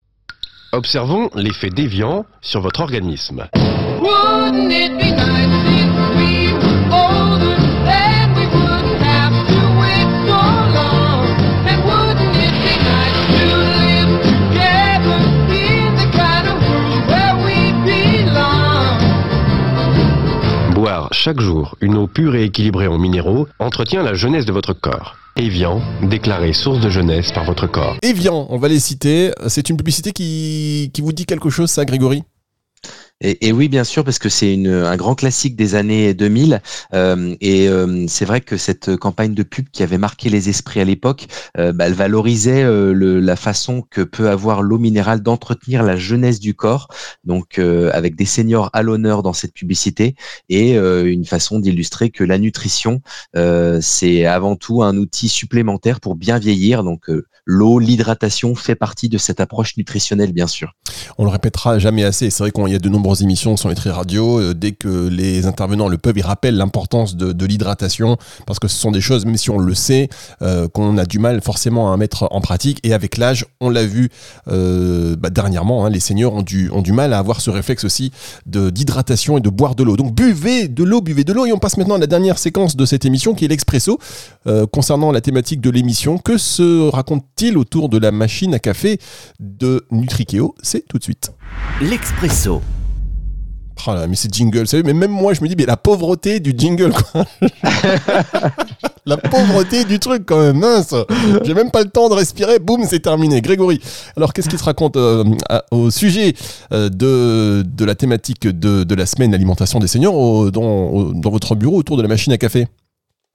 Observons 0.72 1.30
l'effet 1.34 1.70
déviant 1.70 2.26
sur 2.42 2.60
votre 2.60 2.80
organisme. 2.80 3.48
Chaque 21.18 21.40
jour 21.40 21.76
une 21.80 21.96
eau 21.96 22.06
pure 22.06 22.36
et 22.36 22.44
équilibrée 22.44 22.86
en 22.86 22.96
minéraux 22.96 23.48
entretient 23.58 24.04
la 24.04 24.14
jeunesse 24.14 24.44
de 24.44 24.52
votre 24.52 24.72
corps. 24.72 25.16
Evian, 25.36 25.82
déclaré 26.02 26.52
source 26.52 26.80
de 26.80 26.88
jeunesse 26.88 27.32
par 27.32 27.44
votre 27.44 27.66
corps. 27.66 27.96
Evian, 28.02 28.46
on 28.50 28.56
va 28.56 28.68
les 28.68 28.78
citer. 28.78 29.32
C'est 29.48 29.68
une 29.68 29.76
publicité 29.76 30.12
qui, 30.12 30.90
qui 30.94 31.00
vous 31.00 31.12
dit 31.12 31.26
quelque 31.26 31.50
chose, 31.50 31.70
ça, 31.70 31.84
Grégory? 31.84 32.22
Et, 33.20 33.50
oui, 33.50 33.68
bien 33.68 33.82
sûr, 33.82 34.04
parce 34.04 34.20
que 34.20 34.28
c'est 34.28 34.54
un 34.54 34.96
grand 34.96 35.16
classique 35.16 35.56
des 35.56 35.74
années 35.74 36.14
2000. 36.14 36.62
Euh, 36.94 37.34
et 37.40 37.68
euh, 37.68 38.04
c'est 38.06 38.24
vrai 38.24 38.40
que 38.40 38.56
cette 38.56 38.96
campagne 38.96 39.34
de 39.34 39.42
pub 39.42 39.68
qui 39.70 39.82
avait 39.82 39.98
marqué 39.98 40.30
les 40.30 40.48
esprits 40.48 40.78
à 40.80 40.84
l'époque, 40.84 41.26
euh, 41.56 41.72
bah, 41.72 41.86
elle 41.88 41.94
valorisait 41.94 42.62
le, 42.62 43.18
la 43.18 43.34
façon 43.34 43.82
que 43.90 44.02
peut 44.02 44.28
avoir 44.30 44.62
l'eau 44.62 44.78
minérale 44.78 45.20
d'entretenir 45.20 45.82
la 45.82 45.96
jeunesse 45.96 46.38
du 46.38 46.54
corps, 46.54 46.86
donc 47.24 47.58
avec 47.58 48.14
des 48.14 48.24
seniors 48.24 48.70
à 48.72 48.82
l'honneur 48.82 49.24
dans 49.24 49.32
cette 49.32 49.52
publicité, 49.52 50.14
et 50.48 50.74
une 50.76 51.24
façon 51.24 51.58
d'illustrer 51.58 52.10
que 52.10 52.22
la 52.22 52.38
nutrition, 52.38 53.00
c'est 53.80 54.26
avant 54.26 54.56
tout 54.56 54.82
un 54.82 54.96
outil 54.96 55.28
supplémentaire 55.28 56.00
pour 56.00 56.14
bien 56.14 56.38
vieillir. 56.38 56.84
Donc 56.84 57.10
l'eau, 57.44 57.78
l'hydratation 57.78 58.54
fait 58.54 58.76
partie 58.76 59.08
de 59.08 59.18
cette 59.18 59.40
approche 59.40 59.76
nutritionnelle, 59.76 60.32
bien 60.32 60.46
sûr. 60.46 60.74
On 61.18 61.24
le 61.24 61.30
répétera 61.30 61.78
jamais 61.78 62.04
assez. 62.04 62.30
C'est 62.30 62.42
vrai 62.42 62.50
qu'il 62.50 62.68
y 62.68 62.74
a 62.74 62.78
de 62.78 62.88
nombreuses 62.88 63.22
émissions 63.22 63.56
sur 63.56 63.68
les 63.68 63.74
tri 63.74 63.90
radio. 63.90 64.40
Euh, 64.40 64.54
dès 64.54 64.72
que 64.72 65.08
les 65.08 65.46
intervenants 65.46 65.88
le 65.88 65.98
peuvent, 65.98 66.16
ils 66.18 66.22
rappellent 66.22 66.56
l'importance 66.56 67.16
de, 67.16 67.46
l'hydratation 67.46 68.18
parce 68.46 68.58
que 68.58 68.68
ce 68.68 68.76
sont 68.76 68.90
des 68.90 69.00
choses, 69.00 69.24
même 69.24 69.36
si 69.36 69.48
on 69.48 69.58
le 69.58 69.74
sait, 69.74 70.08
euh, 70.42 70.68
qu'on 70.68 70.98
a 70.98 71.06
du 71.06 71.18
mal 71.18 71.40
forcément 71.40 71.92
à 71.92 71.96
mettre 71.96 72.28
en 72.30 72.40
pratique. 72.40 72.78
Et 72.82 72.92
avec 72.92 73.16
l'âge, 73.16 73.46
on 73.60 73.70
l'a 73.70 73.86
vu 73.86 74.10
euh, 74.48 75.16
bah, 75.16 75.30
dernièrement, 75.30 75.86
hein, 75.86 75.90
les 75.90 76.00
seniors 76.00 76.34
ont 76.34 76.42
du, 76.42 76.68
ont 76.70 76.82
du 76.82 76.92
mal 76.92 77.12
à 77.12 77.18
avoir 77.18 77.40
ce 77.40 77.50
réflexe 77.50 77.84
aussi 77.84 78.12
d'hydratation 78.46 79.38
et 79.38 79.40
de 79.40 79.48
boire 79.48 79.74
de 79.74 79.82
l'eau. 79.82 79.96
Donc 79.96 80.14
buvez 80.14 80.68
de 80.68 80.84
l'eau, 80.84 81.00
buvez 81.00 81.24
de 81.24 81.32
l'eau. 81.32 81.46
Et 81.46 81.52
on 81.52 81.58
passe 81.58 81.78
maintenant 81.78 81.94
à 81.94 81.98
la 81.98 82.06
dernière 82.06 82.38
séquence 82.38 82.76
de 82.76 82.84
cette 82.84 83.04
émission 83.04 83.34
qui 83.34 83.44
est 83.44 83.48
l'expresso. 83.48 83.98
concernant 84.72 85.12
la 85.12 85.20
thématique 85.20 85.60
de 85.60 85.70
l'émission, 85.70 86.18
que 86.18 86.36
se 86.36 86.88
raconte 86.88 87.24
autour 87.54 87.88
de 87.88 87.98
la 87.98 88.10
machine 88.10 88.54
à 88.54 88.58
café 88.58 88.98
de 89.40 89.84
Nutrikeo? 89.90 90.54
C'est 90.62 90.87
tout 90.88 90.98
de 90.98 91.04
suite. 91.04 91.30
L'expresso. 91.80 92.60
Oh 93.86 93.94
là, 93.94 94.06
mais 94.06 94.16
c'est 94.16 94.32
jingle, 94.34 94.66
savez, 94.66 94.82
mais 94.82 94.92
même 94.92 95.10
moi 95.10 95.34
je 95.34 95.40
me 95.40 95.48
dis, 95.48 95.54
mais 95.56 95.64
la 95.64 95.76
pauvreté 95.76 96.40
du 96.40 96.52
jingle, 96.56 96.92
quoi. 96.92 97.24
la 99.06 99.16
pauvreté 99.16 99.84
du 99.84 99.98
truc, 99.98 100.24
quand 100.26 100.40
même, 100.40 100.58
mince. 100.58 100.94
J'ai 101.44 101.54
même 101.54 101.70
pas 101.70 101.82
le 101.82 101.88
temps 101.88 102.08
de 102.08 102.14
respirer, 102.14 102.58
boum, 102.58 102.84
c'est 102.84 103.00
terminé. 103.00 103.40
Grégory, 103.40 103.80
alors 104.16 104.32
qu'est-ce 104.32 104.48
qui 104.48 104.58
se 104.58 104.64
raconte 104.64 104.96
euh, 104.96 105.24
au 105.70 105.90
sujet 105.90 106.34
euh, 106.72 106.88
de, 106.88 107.62
de 107.62 107.84
la 107.84 107.94
thématique 107.94 108.48
de, 108.48 108.82
de 108.84 108.94
la 108.94 109.06
semaine 109.06 109.32
alimentation 109.32 109.78
des 109.78 109.86
seniors 109.86 110.50
dans, 110.50 111.12
dans 111.12 111.30
votre 111.30 111.54
bureau 111.54 111.76
autour 111.76 111.96
de 111.96 112.02
la 112.02 112.08
machine 112.08 112.32
à 112.32 112.38
café? 112.38 112.66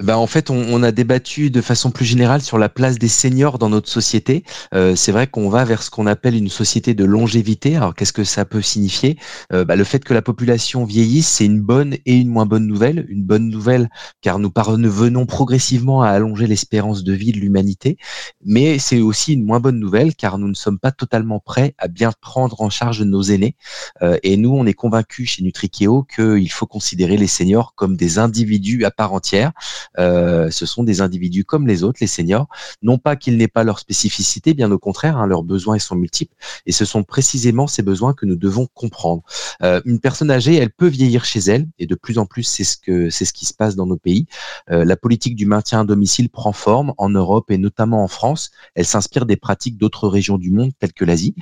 Ben 0.03 0.17
en 0.17 0.27
fait, 0.27 0.49
on, 0.49 0.57
on, 0.57 0.83
a 0.83 0.91
débattu 0.91 1.49
de 1.49 1.61
façon 1.61 1.89
plus 1.89 2.03
générale 2.03 2.41
sur 2.41 2.57
la 2.57 2.67
place 2.67 2.99
des 2.99 3.07
seniors 3.07 3.57
dans 3.57 3.69
notre 3.69 3.89
société. 3.89 4.43
Euh, 4.73 4.95
c'est 4.97 5.13
vrai 5.13 5.27
qu'on 5.27 5.47
va 5.47 5.63
vers 5.63 5.81
ce 5.81 5.89
qu'on 5.89 6.07
appelle 6.07 6.35
une 6.35 6.49
société 6.49 6.93
de 6.93 7.05
longévité. 7.05 7.77
Alors, 7.77 7.95
qu'est-ce 7.95 8.11
que 8.11 8.25
ça 8.25 8.43
peut 8.43 8.61
signifier? 8.61 9.17
Euh, 9.53 9.63
ben, 9.63 9.77
Le 9.77 9.83
fait 9.85 10.03
que 10.03 10.13
la 10.13 10.21
population 10.21 10.83
vieillisse, 10.83 11.29
c'est 11.29 11.45
une 11.45 11.61
bonne 11.61 11.95
et 12.05 12.15
une 12.15 12.27
moins 12.27 12.45
bonne 12.45 12.67
nouvelle. 12.67 13.05
Une 13.07 13.23
bonne 13.23 13.49
nouvelle 13.49 13.89
car 14.21 14.39
nous 14.39 14.51
venons 14.91 15.25
progressivement 15.25 16.01
à 16.01 16.09
allonger 16.09 16.47
l'espérance 16.47 17.03
de 17.03 17.13
vie 17.13 17.31
de 17.31 17.39
l'humanité, 17.39 17.97
mais 18.45 18.79
c'est 18.79 18.99
aussi 18.99 19.33
une 19.33 19.45
moins 19.45 19.59
bonne 19.59 19.79
nouvelle 19.79 20.15
car 20.15 20.37
nous 20.37 20.47
ne 20.47 20.53
sommes 20.53 20.79
pas 20.79 20.91
totalement 20.91 21.39
prêts 21.39 21.75
à 21.77 21.87
bien 21.87 22.11
prendre 22.19 22.61
en 22.61 22.69
charge 22.69 23.01
nos 23.01 23.21
aînés. 23.21 23.55
Euh, 24.01 24.17
et 24.23 24.35
nous, 24.35 24.51
on 24.51 24.65
est 24.65 24.73
convaincus 24.73 25.29
chez 25.29 25.43
Nutrikeo 25.43 26.03
qu'il 26.03 26.51
faut 26.51 26.67
considérer 26.67 27.15
les 27.15 27.27
seniors 27.27 27.73
comme 27.75 27.95
des 27.95 28.19
individus 28.19 28.83
à 28.83 28.91
part 28.91 29.13
entière. 29.13 29.51
Euh, 29.99 30.49
ce 30.51 30.65
sont 30.65 30.83
des 30.83 31.01
individus 31.01 31.45
comme 31.45 31.67
les 31.67 31.83
autres, 31.83 31.99
les 32.01 32.07
seniors. 32.07 32.47
Non 32.81 32.97
pas 32.97 33.15
qu'ils 33.15 33.37
n'aient 33.37 33.47
pas 33.47 33.63
leur 33.63 33.79
spécificité, 33.79 34.53
bien 34.53 34.71
au 34.71 34.79
contraire, 34.79 35.17
hein, 35.17 35.27
leurs 35.27 35.43
besoins 35.43 35.79
sont 35.79 35.95
multiples. 35.95 36.35
Et 36.65 36.71
ce 36.71 36.85
sont 36.85 37.03
précisément 37.03 37.67
ces 37.67 37.83
besoins 37.83 38.13
que 38.13 38.25
nous 38.25 38.35
devons 38.35 38.67
comprendre. 38.73 39.23
Euh, 39.61 39.81
une 39.85 39.99
personne 39.99 40.31
âgée, 40.31 40.55
elle 40.55 40.71
peut 40.71 40.87
vieillir 40.87 41.25
chez 41.25 41.39
elle, 41.39 41.67
et 41.79 41.85
de 41.85 41.95
plus 41.95 42.17
en 42.17 42.25
plus, 42.25 42.43
c'est 42.43 42.63
ce 42.63 42.77
que 42.77 43.09
c'est 43.09 43.25
ce 43.25 43.33
qui 43.33 43.45
se 43.45 43.53
passe 43.53 43.75
dans 43.75 43.85
nos 43.85 43.97
pays. 43.97 44.25
Euh, 44.71 44.85
la 44.85 44.95
politique 44.95 45.35
du 45.35 45.45
maintien 45.45 45.81
à 45.81 45.83
domicile 45.83 46.29
prend 46.29 46.53
forme 46.53 46.93
en 46.97 47.09
Europe 47.09 47.51
et 47.51 47.57
notamment 47.57 48.03
en 48.03 48.07
France. 48.07 48.51
Elle 48.75 48.85
s'inspire 48.85 49.25
des 49.25 49.35
pratiques 49.35 49.77
d'autres 49.77 50.07
régions 50.07 50.37
du 50.37 50.51
monde, 50.51 50.71
telles 50.79 50.93
que 50.93 51.05
l'Asie. 51.05 51.35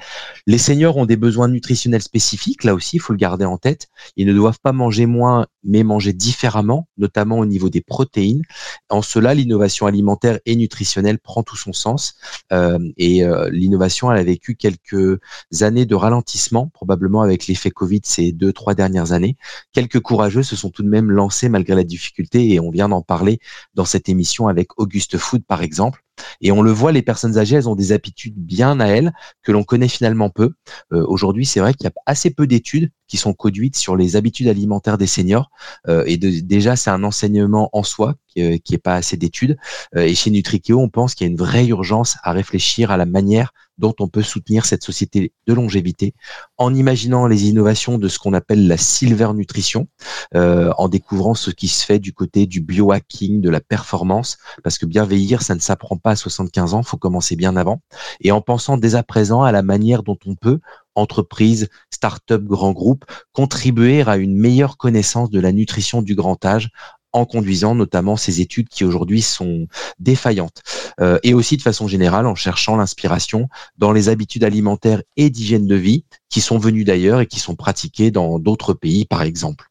Les 0.47 0.57
seniors 0.57 0.97
ont 0.97 1.05
des 1.05 1.17
besoins 1.17 1.47
nutritionnels 1.47 2.01
spécifiques. 2.01 2.63
Là 2.63 2.73
aussi, 2.73 2.97
il 2.97 2.99
faut 2.99 3.13
le 3.13 3.17
garder 3.17 3.45
en 3.45 3.57
tête. 3.57 3.87
Ils 4.17 4.27
ne 4.27 4.33
doivent 4.33 4.59
pas 4.61 4.71
manger 4.71 5.05
moins, 5.05 5.47
mais 5.63 5.83
manger 5.83 6.13
différemment, 6.13 6.87
notamment 6.97 7.39
au 7.39 7.45
niveau 7.45 7.69
des 7.69 7.81
protéines 7.81 8.40
en 8.89 9.01
cela, 9.01 9.33
l'innovation 9.33 9.85
alimentaire 9.85 10.39
et 10.45 10.55
nutritionnelle 10.55 11.19
prend 11.19 11.43
tout 11.43 11.55
son 11.55 11.73
sens. 11.73 12.15
Euh, 12.51 12.79
et 12.97 13.23
euh, 13.23 13.49
l'innovation, 13.51 14.11
elle 14.11 14.19
a 14.19 14.23
vécu 14.23 14.55
quelques 14.55 15.19
années 15.61 15.85
de 15.85 15.95
ralentissement, 15.95 16.67
probablement 16.73 17.21
avec 17.21 17.47
l'effet 17.47 17.71
Covid 17.71 18.01
ces 18.03 18.31
deux, 18.31 18.53
trois 18.53 18.75
dernières 18.75 19.11
années. 19.11 19.37
Quelques 19.73 19.99
courageux 19.99 20.43
se 20.43 20.55
sont 20.55 20.69
tout 20.69 20.83
de 20.83 20.89
même 20.89 21.11
lancés 21.11 21.49
malgré 21.49 21.75
la 21.75 21.83
difficulté 21.83 22.51
et 22.53 22.59
on 22.59 22.71
vient 22.71 22.89
d'en 22.89 23.01
parler 23.01 23.39
dans 23.73 23.85
cette 23.85 24.09
émission 24.09 24.47
avec 24.47 24.79
Auguste 24.79 25.17
Food, 25.17 25.43
par 25.45 25.61
exemple. 25.61 26.03
Et 26.41 26.51
on 26.51 26.61
le 26.61 26.71
voit, 26.71 26.91
les 26.91 27.01
personnes 27.01 27.37
âgées, 27.37 27.55
elles 27.55 27.69
ont 27.69 27.75
des 27.75 27.91
habitudes 27.91 28.35
bien 28.35 28.79
à 28.79 28.87
elles 28.87 29.11
que 29.43 29.51
l'on 29.51 29.63
connaît 29.63 29.87
finalement 29.87 30.29
peu. 30.29 30.51
Euh, 30.93 31.05
aujourd'hui, 31.07 31.45
c'est 31.45 31.59
vrai 31.59 31.73
qu'il 31.73 31.85
y 31.85 31.87
a 31.87 31.93
assez 32.05 32.29
peu 32.31 32.47
d'études 32.47 32.91
qui 33.07 33.17
sont 33.17 33.33
conduites 33.33 33.75
sur 33.75 33.95
les 33.95 34.15
habitudes 34.15 34.47
alimentaires 34.47 34.97
des 34.97 35.07
seniors. 35.07 35.49
Euh, 35.87 36.03
et 36.07 36.17
déjà, 36.17 36.75
c'est 36.75 36.89
un 36.89 37.03
enseignement 37.03 37.69
en 37.73 37.83
soi 37.83 38.15
qui 38.33 38.41
n'est 38.41 38.55
euh, 38.55 38.77
pas 38.83 38.95
assez 38.95 39.17
d'études. 39.17 39.57
Euh, 39.95 40.01
et 40.01 40.15
chez 40.15 40.31
Nutrikeo, 40.31 40.79
on 40.79 40.89
pense 40.89 41.15
qu'il 41.15 41.27
y 41.27 41.29
a 41.29 41.31
une 41.31 41.37
vraie 41.37 41.65
urgence 41.67 42.17
à 42.23 42.31
réfléchir 42.31 42.91
à 42.91 42.97
la 42.97 43.05
manière 43.05 43.53
dont 43.77 43.95
on 43.99 44.07
peut 44.07 44.21
soutenir 44.21 44.65
cette 44.65 44.83
société 44.83 45.33
de 45.47 45.53
longévité 45.53 46.13
en 46.57 46.73
imaginant 46.73 47.25
les 47.25 47.47
innovations 47.47 47.97
de 47.97 48.07
ce 48.07 48.19
qu'on 48.19 48.33
appelle 48.33 48.67
la 48.67 48.77
silver 48.77 49.31
nutrition, 49.33 49.87
en 50.35 50.87
découvrant 50.87 51.33
ce 51.33 51.49
qui 51.49 51.67
se 51.67 51.83
fait 51.83 51.97
du 51.97 52.13
côté 52.13 52.45
du 52.45 52.61
biohacking, 52.61 53.41
de 53.41 53.49
la 53.49 53.59
performance, 53.59 54.37
parce 54.63 54.77
que 54.77 54.85
bien 54.85 55.03
vieillir, 55.03 55.41
ça 55.41 55.55
ne 55.55 55.59
s'apprend 55.59 55.97
pas 55.97 56.11
à 56.11 56.15
75 56.15 56.75
ans, 56.75 56.83
faut 56.83 56.97
commencer 56.97 57.35
bien 57.35 57.55
avant, 57.55 57.81
et 58.19 58.31
en 58.31 58.41
pensant 58.41 58.77
dès 58.77 58.93
à 58.93 59.01
présent 59.01 59.41
à 59.41 59.51
la 59.51 59.63
manière 59.63 60.03
dont 60.03 60.19
on 60.27 60.35
peut, 60.35 60.59
entreprises, 60.95 61.69
start-up, 61.89 62.43
grands 62.43 62.73
groupes, 62.73 63.05
contribuer 63.33 64.01
à 64.01 64.17
une 64.17 64.37
meilleure 64.37 64.77
connaissance 64.77 65.29
de 65.29 65.39
la 65.39 65.51
nutrition 65.51 66.01
du 66.01 66.15
grand 66.15 66.43
âge 66.45 66.69
en 67.13 67.25
conduisant 67.25 67.75
notamment 67.75 68.17
ces 68.17 68.41
études 68.41 68.69
qui 68.69 68.83
aujourd'hui 68.83 69.21
sont 69.21 69.67
défaillantes. 69.99 70.61
Euh, 70.99 71.19
et 71.23 71.33
aussi 71.33 71.57
de 71.57 71.61
façon 71.61 71.87
générale 71.87 72.27
en 72.27 72.35
cherchant 72.35 72.75
l'inspiration 72.75 73.49
dans 73.77 73.91
les 73.91 74.09
habitudes 74.09 74.43
alimentaires 74.43 75.01
et 75.17 75.29
d'hygiène 75.29 75.67
de 75.67 75.75
vie 75.75 76.05
qui 76.29 76.41
sont 76.41 76.57
venues 76.57 76.83
d'ailleurs 76.83 77.21
et 77.21 77.27
qui 77.27 77.39
sont 77.39 77.55
pratiquées 77.55 78.11
dans 78.11 78.39
d'autres 78.39 78.73
pays 78.73 79.05
par 79.05 79.21
exemple. 79.21 79.69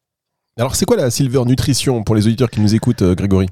Alors 0.57 0.75
c'est 0.75 0.85
quoi 0.85 0.97
la 0.97 1.09
Silver 1.09 1.43
Nutrition 1.45 2.03
pour 2.03 2.15
les 2.15 2.27
auditeurs 2.27 2.49
qui 2.49 2.59
nous 2.59 2.75
écoutent, 2.75 3.01
euh, 3.01 3.15
Grégory? 3.15 3.47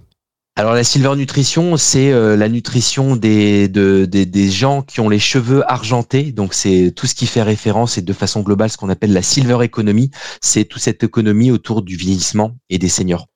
Alors 0.55 0.74
la 0.74 0.84
silver 0.84 1.15
nutrition, 1.15 1.77
c'est 1.77 2.12
euh, 2.12 2.36
la 2.36 2.50
nutrition 2.50 3.15
des, 3.15 3.69
des 3.69 4.51
gens 4.51 4.81
qui 4.81 5.00
ont 5.00 5.08
les 5.08 5.17
cheveux 5.19 5.63
argentés. 5.72 6.34
Donc 6.34 6.53
c'est 6.53 6.91
tout 6.93 7.08
ce 7.08 7.15
qui 7.15 7.27
fait 7.27 7.43
référence 7.43 7.98
et 7.98 8.01
de 8.01 8.12
façon 8.12 8.41
globale 8.41 8.69
ce 8.69 8.75
qu'on 8.75 8.89
appelle 8.89 9.13
la 9.13 9.22
silver 9.22 9.63
economy. 9.63 10.12
C'est 10.41 10.65
toute 10.65 10.81
cette 10.81 11.01
économie 11.01 11.51
autour 11.51 11.81
du 11.81 11.96
vieillissement 11.96 12.58
et 12.69 12.77
des 12.77 12.89
seniors. 12.89 13.27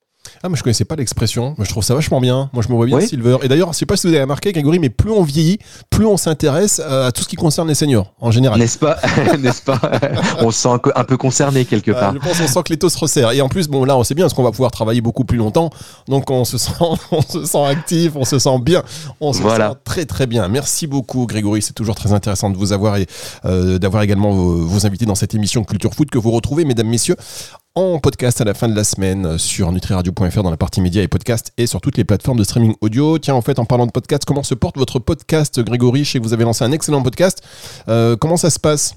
Ah, 0.45 0.49
moi 0.49 0.57
je 0.57 0.63
connaissais 0.63 0.83
pas 0.83 0.97
l'expression. 0.97 1.55
Moi 1.57 1.63
je 1.63 1.69
trouve 1.69 1.85
ça 1.85 1.95
vachement 1.95 2.19
bien. 2.19 2.49
Moi 2.51 2.61
je 2.67 2.67
me 2.67 2.75
vois 2.75 2.85
bien 2.85 2.99
Silver. 2.99 3.37
Et 3.43 3.47
d'ailleurs, 3.47 3.71
je 3.71 3.77
sais 3.77 3.85
pas 3.85 3.95
si 3.95 4.07
vous 4.07 4.13
avez 4.13 4.23
remarqué, 4.23 4.51
Grégory, 4.51 4.77
mais 4.77 4.89
plus 4.89 5.09
on 5.09 5.23
vieillit, 5.23 5.57
plus 5.89 6.05
on 6.05 6.17
s'intéresse 6.17 6.81
euh, 6.83 7.07
à 7.07 7.13
tout 7.13 7.23
ce 7.23 7.29
qui 7.29 7.37
concerne 7.37 7.69
les 7.69 7.75
seniors 7.75 8.13
en 8.19 8.29
général. 8.29 8.59
N'est-ce 8.59 8.77
pas? 8.77 8.97
N'est-ce 9.39 9.61
pas? 9.61 9.79
On 10.39 10.51
se 10.51 10.59
sent 10.59 10.69
un 10.95 11.03
peu 11.05 11.15
concerné 11.15 11.63
quelque 11.63 11.91
ah, 11.91 11.99
part. 11.99 12.13
je 12.15 12.19
pense 12.19 12.41
qu'on 12.41 12.47
sent 12.47 12.63
que 12.65 12.73
les 12.73 12.77
taux 12.77 12.89
se 12.89 12.97
resserrent. 12.97 13.31
Et 13.31 13.39
en 13.39 13.47
plus, 13.47 13.69
bon 13.69 13.85
là, 13.85 13.95
on 13.95 14.03
sait 14.03 14.15
bien 14.15 14.25
parce 14.25 14.33
qu'on 14.33 14.43
va 14.43 14.51
pouvoir 14.51 14.71
travailler 14.71 14.99
beaucoup 14.99 15.23
plus 15.23 15.37
longtemps. 15.37 15.69
Donc 16.09 16.29
on 16.29 16.43
se 16.43 16.57
sent, 16.57 16.73
on 17.11 17.21
se 17.21 17.45
sent 17.45 17.63
actif, 17.63 18.11
on 18.15 18.25
se 18.25 18.37
sent 18.37 18.59
bien, 18.59 18.83
on 19.21 19.31
se 19.31 19.41
sent 19.41 19.71
très 19.85 20.03
très 20.03 20.27
bien. 20.27 20.49
Merci 20.49 20.87
beaucoup, 20.87 21.25
Grégory. 21.25 21.61
C'est 21.61 21.71
toujours 21.71 21.95
très 21.95 22.11
intéressant 22.11 22.49
de 22.49 22.57
vous 22.57 22.73
avoir 22.73 22.97
et 22.97 23.07
euh, 23.45 23.79
d'avoir 23.79 24.03
également 24.03 24.31
vos, 24.31 24.57
vos 24.57 24.85
invités 24.85 25.05
dans 25.05 25.15
cette 25.15 25.35
émission 25.35 25.63
Culture 25.63 25.93
Foot 25.93 26.09
que 26.09 26.17
vous 26.17 26.31
retrouvez, 26.31 26.65
mesdames, 26.65 26.89
messieurs, 26.89 27.15
en 27.75 27.97
podcast 27.97 28.39
à 28.39 28.43
la 28.43 28.53
fin 28.53 28.67
de 28.67 28.75
la 28.75 28.83
semaine 28.83 29.39
sur 29.39 29.71
nutriradio.fr 29.71 30.43
dans 30.43 30.51
la 30.51 30.57
partie 30.57 30.79
médias 30.79 31.01
et 31.01 31.07
podcast 31.07 31.51
et 31.57 31.65
sur 31.65 31.81
toutes 31.81 31.97
les 31.97 32.03
plateformes 32.03 32.37
de 32.37 32.43
streaming 32.43 32.75
audio. 32.81 33.17
Tiens, 33.17 33.33
en 33.33 33.41
fait, 33.41 33.57
en 33.57 33.65
parlant 33.65 33.87
de 33.87 33.91
podcast, 33.91 34.25
comment 34.25 34.43
se 34.43 34.53
porte 34.53 34.77
votre 34.77 34.99
podcast, 34.99 35.59
Grégory? 35.59 36.03
Je 36.03 36.19
vous 36.19 36.33
avez 36.33 36.43
lancé 36.43 36.63
un 36.63 36.71
excellent 36.71 37.01
podcast. 37.01 37.41
Euh, 37.87 38.15
comment 38.15 38.37
ça 38.37 38.51
se 38.51 38.59
passe? 38.59 38.95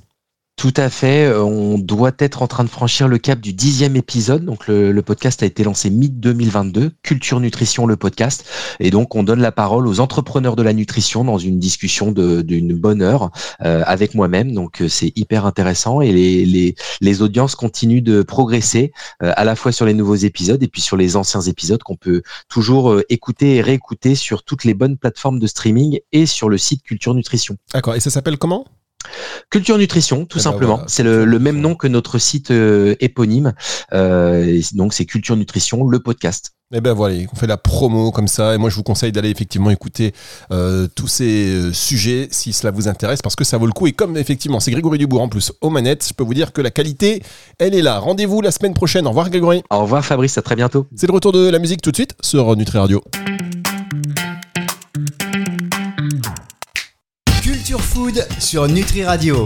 Tout 0.57 0.73
à 0.79 0.89
fait. 0.89 1.27
Euh, 1.27 1.43
on 1.43 1.79
doit 1.79 2.13
être 2.19 2.41
en 2.41 2.47
train 2.47 2.65
de 2.65 2.71
franchir 2.71 3.09
le 3.09 3.19
cap 3.19 3.41
du 3.41 3.53
dixième 3.53 3.95
épisode. 3.95 4.45
Donc 4.45 4.67
le, 4.69 5.01
podcast 5.03 5.43
a 5.43 5.47
été 5.47 5.63
lancé 5.63 5.91
mi-2022, 5.91 6.93
Culture 7.03 7.41
Nutrition, 7.41 7.87
le 7.87 7.97
podcast. 7.97 8.45
Et 8.81 8.91
donc 8.91 9.15
on 9.15 9.23
donne 9.23 9.41
la 9.41 9.53
parole 9.53 9.87
aux 9.87 10.01
entrepreneurs 10.01 10.57
de 10.57 10.63
la 10.63 10.73
nutrition 10.73 11.25
dans 11.25 11.37
une 11.37 11.61
discussion 11.61 12.11
d'une 12.11 12.75
bonne 12.75 13.03
heure 13.03 13.31
euh, 13.63 13.83
avec 13.87 14.15
moi-même. 14.15 14.53
Donc 14.53 14.81
euh, 14.81 14.89
c'est 14.89 15.13
hyper 15.15 15.45
intéressant 15.45 16.01
et 16.01 16.13
les, 16.13 17.23
audiences 17.23 17.55
continuent 17.55 18.03
de 18.03 18.23
progresser 18.23 18.93
à 19.21 19.45
la 19.45 19.57
fois 19.57 19.73
sur 19.73 19.87
les 19.87 19.95
nouveaux 19.95 20.17
épisodes 20.17 20.63
et 20.63 20.69
puis 20.69 20.83
sur 20.83 20.97
les 20.97 21.17
anciens 21.17 21.41
épisodes 21.41 21.83
qu'on 21.83 21.97
peut 21.97 22.23
toujours 22.49 23.01
écouter 23.09 23.57
et 23.57 23.61
réécouter 23.63 24.15
sur 24.15 24.43
toutes 24.43 24.65
les 24.65 24.75
bonnes 24.75 24.99
plateformes 24.99 25.39
de 25.39 25.47
streaming 25.47 25.99
et 26.13 26.27
sur 26.27 26.51
le 26.51 26.59
site 26.59 26.83
Culture 26.83 27.15
Nutrition. 27.15 27.57
D'accord. 27.73 27.95
Et 27.95 28.01
ça 28.01 28.11
s'appelle 28.11 28.37
comment? 28.37 28.67
Culture 29.51 29.79
Nutrition, 29.79 30.25
tout 30.25 30.39
eh 30.39 30.45
ben 30.45 30.51
simplement. 30.51 30.81
c'est 30.87 31.03
le, 31.03 31.39
même 31.39 31.61
nom 31.61 31.75
que 31.75 31.87
notre 31.87 32.19
site 32.19 32.51
euh, 32.51 32.95
éponyme. 33.01 33.53
Euh, 33.93 34.61
donc 34.75 34.95
c'est 34.95 35.05
Culture 35.05 35.37
Nutrition, 35.37 35.87
le 35.87 36.01
podcast. 36.01 36.53
Et 36.73 36.79
eh 36.79 36.81
ben 36.81 36.95
voilà, 36.95 37.15
on 37.33 37.37
fait 37.37 37.47
la 37.47 37.59
promo 37.59 38.11
comme 38.11 38.27
ça. 38.27 38.55
Et 38.55 38.59
moi, 38.59 38.71
je 38.71 38.75
vous 38.75 38.83
conseille 38.83 39.13
d'aller 39.13 39.31
effectivement 39.31 39.71
écouter 39.71 40.13
euh, 40.51 40.89
tous 40.97 41.07
ces 41.07 41.73
sujets 41.73 42.27
si 42.33 42.53
cela 42.53 42.73
vous 42.73 42.89
intéresse, 42.89 43.23
parce 43.23 43.37
que 43.37 43.45
ça 43.45 43.57
vaut 43.57 43.67
le 43.67 43.73
coup. 43.73 43.87
Et 43.87 43.93
comme 43.93 44.17
effectivement, 44.17 44.59
c'est 44.59 44.73
Grégory 44.73 44.99
Dubourg 44.99 45.23
en 45.23 45.29
plus 45.29 45.53
aux 45.61 45.71
manettes, 45.71 46.05
je 46.09 46.13
peux 46.13 46.25
vous 46.25 46.35
dire 46.35 46.53
que 46.53 46.61
la 46.61 46.73
qualité, 46.73 47.23
elle 47.61 47.75
est 47.75 47.83
là. 47.83 48.01
Rendez-vous 48.01 48.41
la 48.41 48.51
semaine 48.51 48.75
prochaine. 48.75 49.07
Au 49.07 49.11
revoir 49.11 49.31
Grégory. 49.31 49.63
Au 49.71 49.83
revoir 49.83 50.05
Fabrice, 50.05 50.39
à 50.39 50.43
très 50.43 50.57
bientôt. 50.57 50.89
C'est 50.97 51.07
le 51.07 51.13
retour 51.13 51.31
de 51.31 51.49
la 51.49 51.61
musique 51.61 51.83
tout 51.83 51.93
de 51.93 51.97
suite 51.97 52.17
sur 52.21 52.57
Nutri 52.57 52.79
Radio. 52.79 53.01
Food 57.79 58.27
sur 58.39 58.69
Nutri 58.69 59.05
Radio. 59.05 59.37